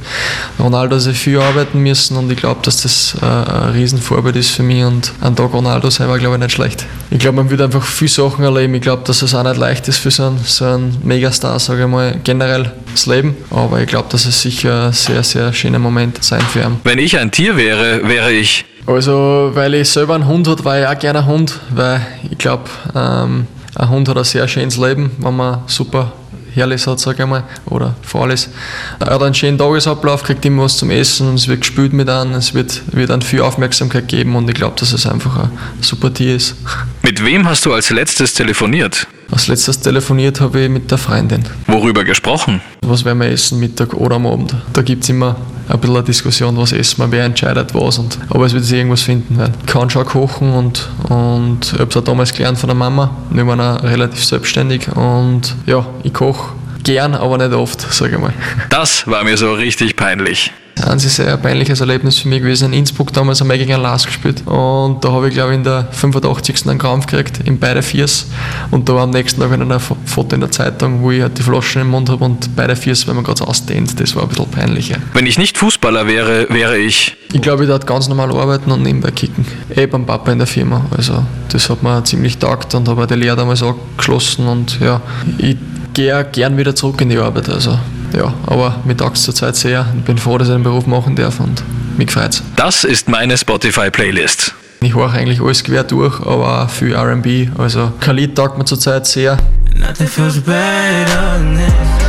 Ronaldo 0.58 0.96
hat 0.96 1.02
sich 1.02 1.18
viel 1.18 1.40
arbeiten 1.40 1.80
müssen 1.80 2.16
und 2.16 2.30
ich 2.30 2.38
glaube, 2.38 2.60
dass 2.62 2.82
das 2.82 3.16
äh, 3.20 3.24
ein 3.24 3.70
Riesenvorbild 3.70 4.36
ist 4.36 4.50
für 4.50 4.62
mich 4.62 4.84
und 4.84 5.12
ein 5.20 5.34
Tag 5.36 5.52
Ronaldo 5.52 5.88
war, 5.88 6.18
glaube 6.18 6.36
ich, 6.36 6.42
nicht 6.42 6.52
schlecht. 6.52 6.86
Ich 7.10 7.18
glaube, 7.18 7.36
man 7.36 7.50
wird 7.50 7.60
einfach 7.60 7.82
viele 7.82 8.10
Sachen 8.10 8.44
erleben. 8.44 8.74
Ich 8.74 8.82
glaube, 8.82 9.02
dass 9.04 9.22
es 9.22 9.34
auch 9.34 9.42
nicht 9.42 9.56
leicht 9.56 9.88
ist 9.88 9.98
für 9.98 10.10
so 10.10 10.19
einen, 10.20 10.38
so 10.38 10.64
einen 10.64 10.98
Megastar, 11.02 11.58
sage 11.58 11.82
ich 11.82 11.88
mal, 11.88 12.16
generell 12.24 12.72
das 12.92 13.06
Leben. 13.06 13.36
Aber 13.50 13.80
ich 13.80 13.86
glaube, 13.86 14.08
dass 14.10 14.26
es 14.26 14.40
sicher 14.40 14.86
ein 14.86 14.92
sehr, 14.92 15.22
sehr 15.22 15.52
schöner 15.52 15.78
Moment 15.78 16.22
sein 16.22 16.40
für 16.40 16.60
ihn. 16.60 16.80
Wenn 16.84 16.98
ich 16.98 17.18
ein 17.18 17.30
Tier 17.30 17.56
wäre, 17.56 18.06
wäre 18.08 18.32
ich. 18.32 18.64
Also, 18.86 19.50
weil 19.54 19.74
ich 19.74 19.88
selber 19.88 20.14
einen 20.14 20.26
Hund 20.26 20.48
habe, 20.48 20.64
war 20.64 20.80
ich 20.80 20.86
auch 20.86 20.98
gerne 20.98 21.20
ein 21.20 21.26
Hund, 21.26 21.60
weil 21.70 22.06
ich 22.30 22.38
glaube, 22.38 22.64
ähm, 22.94 23.46
ein 23.76 23.88
Hund 23.88 24.08
hat 24.08 24.16
ein 24.16 24.24
sehr 24.24 24.48
schönes 24.48 24.76
Leben, 24.76 25.12
wenn 25.18 25.36
man 25.36 25.62
super 25.66 26.12
herrlich 26.54 26.86
hat, 26.86 26.98
sage 27.00 27.22
ich 27.22 27.28
mal, 27.28 27.44
oder 27.66 27.94
für 28.02 28.20
alles. 28.20 28.50
Er 28.98 29.14
hat 29.14 29.22
einen 29.22 29.34
schönen 29.34 29.58
Tagesablauf, 29.58 30.22
kriegt 30.22 30.44
immer 30.44 30.64
was 30.64 30.76
zum 30.76 30.90
Essen 30.90 31.28
und 31.28 31.34
es 31.36 31.48
wird 31.48 31.60
gespielt 31.60 31.92
mit 31.92 32.08
einem, 32.08 32.34
es 32.34 32.54
wird, 32.54 32.82
wird 32.92 33.10
an 33.10 33.22
viel 33.22 33.40
Aufmerksamkeit 33.42 34.08
geben 34.08 34.34
und 34.36 34.48
ich 34.48 34.54
glaube, 34.54 34.74
dass 34.78 34.92
es 34.92 35.06
einfach 35.06 35.36
ein 35.36 35.50
super 35.80 36.12
Tier 36.12 36.36
ist. 36.36 36.56
Mit 37.02 37.24
wem 37.24 37.48
hast 37.48 37.66
du 37.66 37.72
als 37.72 37.90
letztes 37.90 38.34
telefoniert? 38.34 39.06
Als 39.30 39.46
letztes 39.46 39.78
telefoniert 39.80 40.40
habe 40.40 40.60
ich 40.60 40.68
mit 40.68 40.90
der 40.90 40.98
Freundin. 40.98 41.44
Worüber 41.66 42.02
gesprochen? 42.04 42.60
Was 42.82 43.04
werden 43.04 43.20
wir 43.20 43.28
essen, 43.28 43.60
Mittag 43.60 43.94
oder 43.94 44.16
am 44.16 44.26
Abend? 44.26 44.54
Da 44.72 44.82
gibt 44.82 45.04
es 45.04 45.08
immer 45.10 45.36
ein 45.68 45.78
bisschen 45.78 45.96
eine 45.96 46.04
Diskussion, 46.04 46.56
was 46.56 46.72
essen 46.72 46.98
wir, 46.98 47.12
wer 47.12 47.24
entscheidet 47.24 47.72
was. 47.74 47.98
Und, 47.98 48.18
aber 48.28 48.46
es 48.46 48.52
wird 48.52 48.64
sich 48.64 48.78
irgendwas 48.78 49.02
finden 49.02 49.38
werden. 49.38 49.54
Ich 49.60 49.72
kann 49.72 49.88
schon 49.88 50.04
kochen 50.04 50.52
und, 50.52 50.88
und 51.08 51.72
ich 51.72 51.78
habe 51.78 51.90
es 51.90 51.96
auch 51.96 52.04
damals 52.04 52.32
gelernt 52.32 52.58
von 52.58 52.68
der 52.68 52.76
Mama. 52.76 53.10
Wir 53.30 53.46
waren 53.46 53.60
auch 53.60 53.82
relativ 53.84 54.24
selbstständig 54.24 54.88
und 54.96 55.54
ja, 55.66 55.86
ich 56.02 56.12
koche 56.12 56.54
gern, 56.82 57.14
aber 57.14 57.38
nicht 57.38 57.52
oft, 57.52 57.80
sage 57.92 58.16
ich 58.16 58.20
mal. 58.20 58.32
Das 58.68 59.06
war 59.06 59.22
mir 59.22 59.36
so 59.36 59.52
richtig 59.52 59.94
peinlich. 59.96 60.52
Ein 60.86 60.98
sehr 60.98 61.36
peinliches 61.36 61.80
Erlebnis 61.80 62.18
für 62.18 62.28
mich 62.28 62.40
gewesen. 62.40 62.72
In 62.72 62.80
Innsbruck 62.80 63.12
damals 63.12 63.40
haben 63.40 63.48
wir 63.48 63.58
gegen 63.58 63.80
Lars 63.80 64.06
gespielt. 64.06 64.46
Und 64.46 65.04
da 65.04 65.12
habe 65.12 65.28
ich, 65.28 65.34
glaube 65.34 65.50
ich, 65.50 65.58
in 65.58 65.64
der 65.64 65.88
85. 65.90 66.68
einen 66.68 66.78
Krampf 66.78 67.06
gekriegt, 67.06 67.40
in 67.44 67.58
beide 67.58 67.82
Viers. 67.82 68.26
Und 68.70 68.88
da 68.88 68.94
war 68.94 69.02
am 69.02 69.10
nächsten 69.10 69.40
Tag 69.40 69.52
ein 69.52 69.80
Foto 70.06 70.34
in 70.34 70.40
der 70.40 70.50
Zeitung, 70.50 71.02
wo 71.02 71.10
ich 71.10 71.22
halt 71.22 71.38
die 71.38 71.42
Flaschen 71.42 71.82
im 71.82 71.88
Mund 71.88 72.08
habe 72.08 72.24
und 72.24 72.54
beide 72.56 72.76
Viers, 72.76 73.06
wenn 73.06 73.14
man 73.14 73.24
gerade 73.24 73.46
ausdehnt. 73.46 73.98
Das 74.00 74.14
war 74.16 74.22
ein 74.22 74.28
bisschen 74.28 74.50
peinlich. 74.50 74.88
Ja. 74.88 74.96
Wenn 75.12 75.26
ich 75.26 75.38
nicht 75.38 75.58
Fußballer 75.58 76.06
wäre, 76.06 76.46
wäre 76.50 76.78
ich. 76.78 77.16
Ich 77.32 77.42
glaube, 77.42 77.64
ich 77.64 77.68
würde 77.68 77.86
ganz 77.86 78.08
normal 78.08 78.30
arbeiten 78.32 78.70
und 78.70 78.82
nebenbei 78.82 79.10
kicken. 79.10 79.44
Eh 79.74 79.86
beim 79.86 80.06
Papa 80.06 80.32
in 80.32 80.38
der 80.38 80.46
Firma. 80.46 80.84
Also, 80.96 81.24
das 81.50 81.68
hat 81.68 81.82
mir 81.82 82.02
ziemlich 82.04 82.38
taugt 82.38 82.74
und 82.74 82.88
habe 82.88 83.06
die 83.06 83.14
Lehre 83.14 83.36
damals 83.36 83.62
auch 83.62 83.76
geschlossen. 83.96 84.46
Und 84.46 84.80
ja, 84.80 85.00
ich 85.38 85.56
gehe 85.94 86.26
gern 86.32 86.56
wieder 86.56 86.74
zurück 86.74 87.00
in 87.00 87.10
die 87.10 87.18
Arbeit. 87.18 87.48
Also, 87.48 87.78
ja, 88.14 88.32
aber 88.46 88.76
mir 88.84 88.96
taugt 88.96 89.16
es 89.16 89.22
zurzeit 89.22 89.56
sehr. 89.56 89.86
Ich 89.96 90.04
bin 90.04 90.18
froh, 90.18 90.38
dass 90.38 90.48
ich 90.48 90.54
den 90.54 90.62
Beruf 90.62 90.86
machen 90.86 91.16
darf 91.16 91.40
und 91.40 91.62
mich 91.96 92.10
freut 92.10 92.42
Das 92.56 92.84
ist 92.84 93.08
meine 93.08 93.36
Spotify-Playlist. 93.36 94.54
Ich 94.82 94.94
höre 94.94 95.12
eigentlich 95.12 95.40
alles 95.40 95.62
quer 95.62 95.84
durch, 95.84 96.20
aber 96.20 96.64
auch 96.64 96.70
viel 96.70 96.96
RB. 96.96 97.48
Also 97.58 97.92
Khalid 98.00 98.34
taugt 98.34 98.56
mir 98.56 98.64
zurzeit 98.64 99.06
sehr. 99.06 99.36
Nothing 99.76 100.06
feels 100.06 100.40
better 100.40 101.36
than 101.36 101.56
this. 101.56 102.00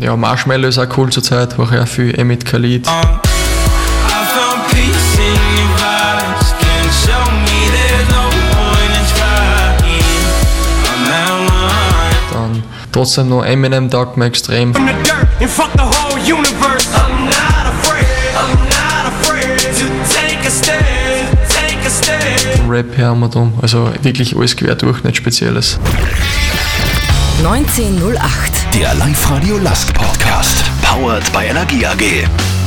Ja, 0.00 0.16
Marshmallow 0.16 0.68
ist 0.68 0.78
auch 0.78 0.96
cool 0.96 1.10
zurzeit, 1.10 1.58
höre 1.58 1.72
ich 1.72 1.78
auch 1.78 1.86
viel 1.86 2.18
eh 2.18 2.24
mit 2.24 2.46
Khalid. 2.46 2.86
I 2.86 3.39
take 20.08 20.46
a 20.46 20.50
stand, 20.50 21.38
take 21.48 21.86
a 21.86 21.90
stand. 21.90 22.70
Rap 22.70 22.96
her 22.96 23.12
und 23.12 23.36
um. 23.36 23.52
Also 23.62 23.90
wirklich 24.02 24.36
alles 24.36 24.56
quer 24.56 24.74
durch, 24.74 25.02
nicht 25.04 25.16
Spezielles. 25.16 25.78
1908. 27.38 28.20
Der 28.74 28.94
Live-Radio 28.94 29.58
Lask 29.58 29.92
Podcast. 29.94 30.64
Powered 30.82 31.32
by 31.32 31.46
Energie 31.46 31.86
AG. 31.86 32.59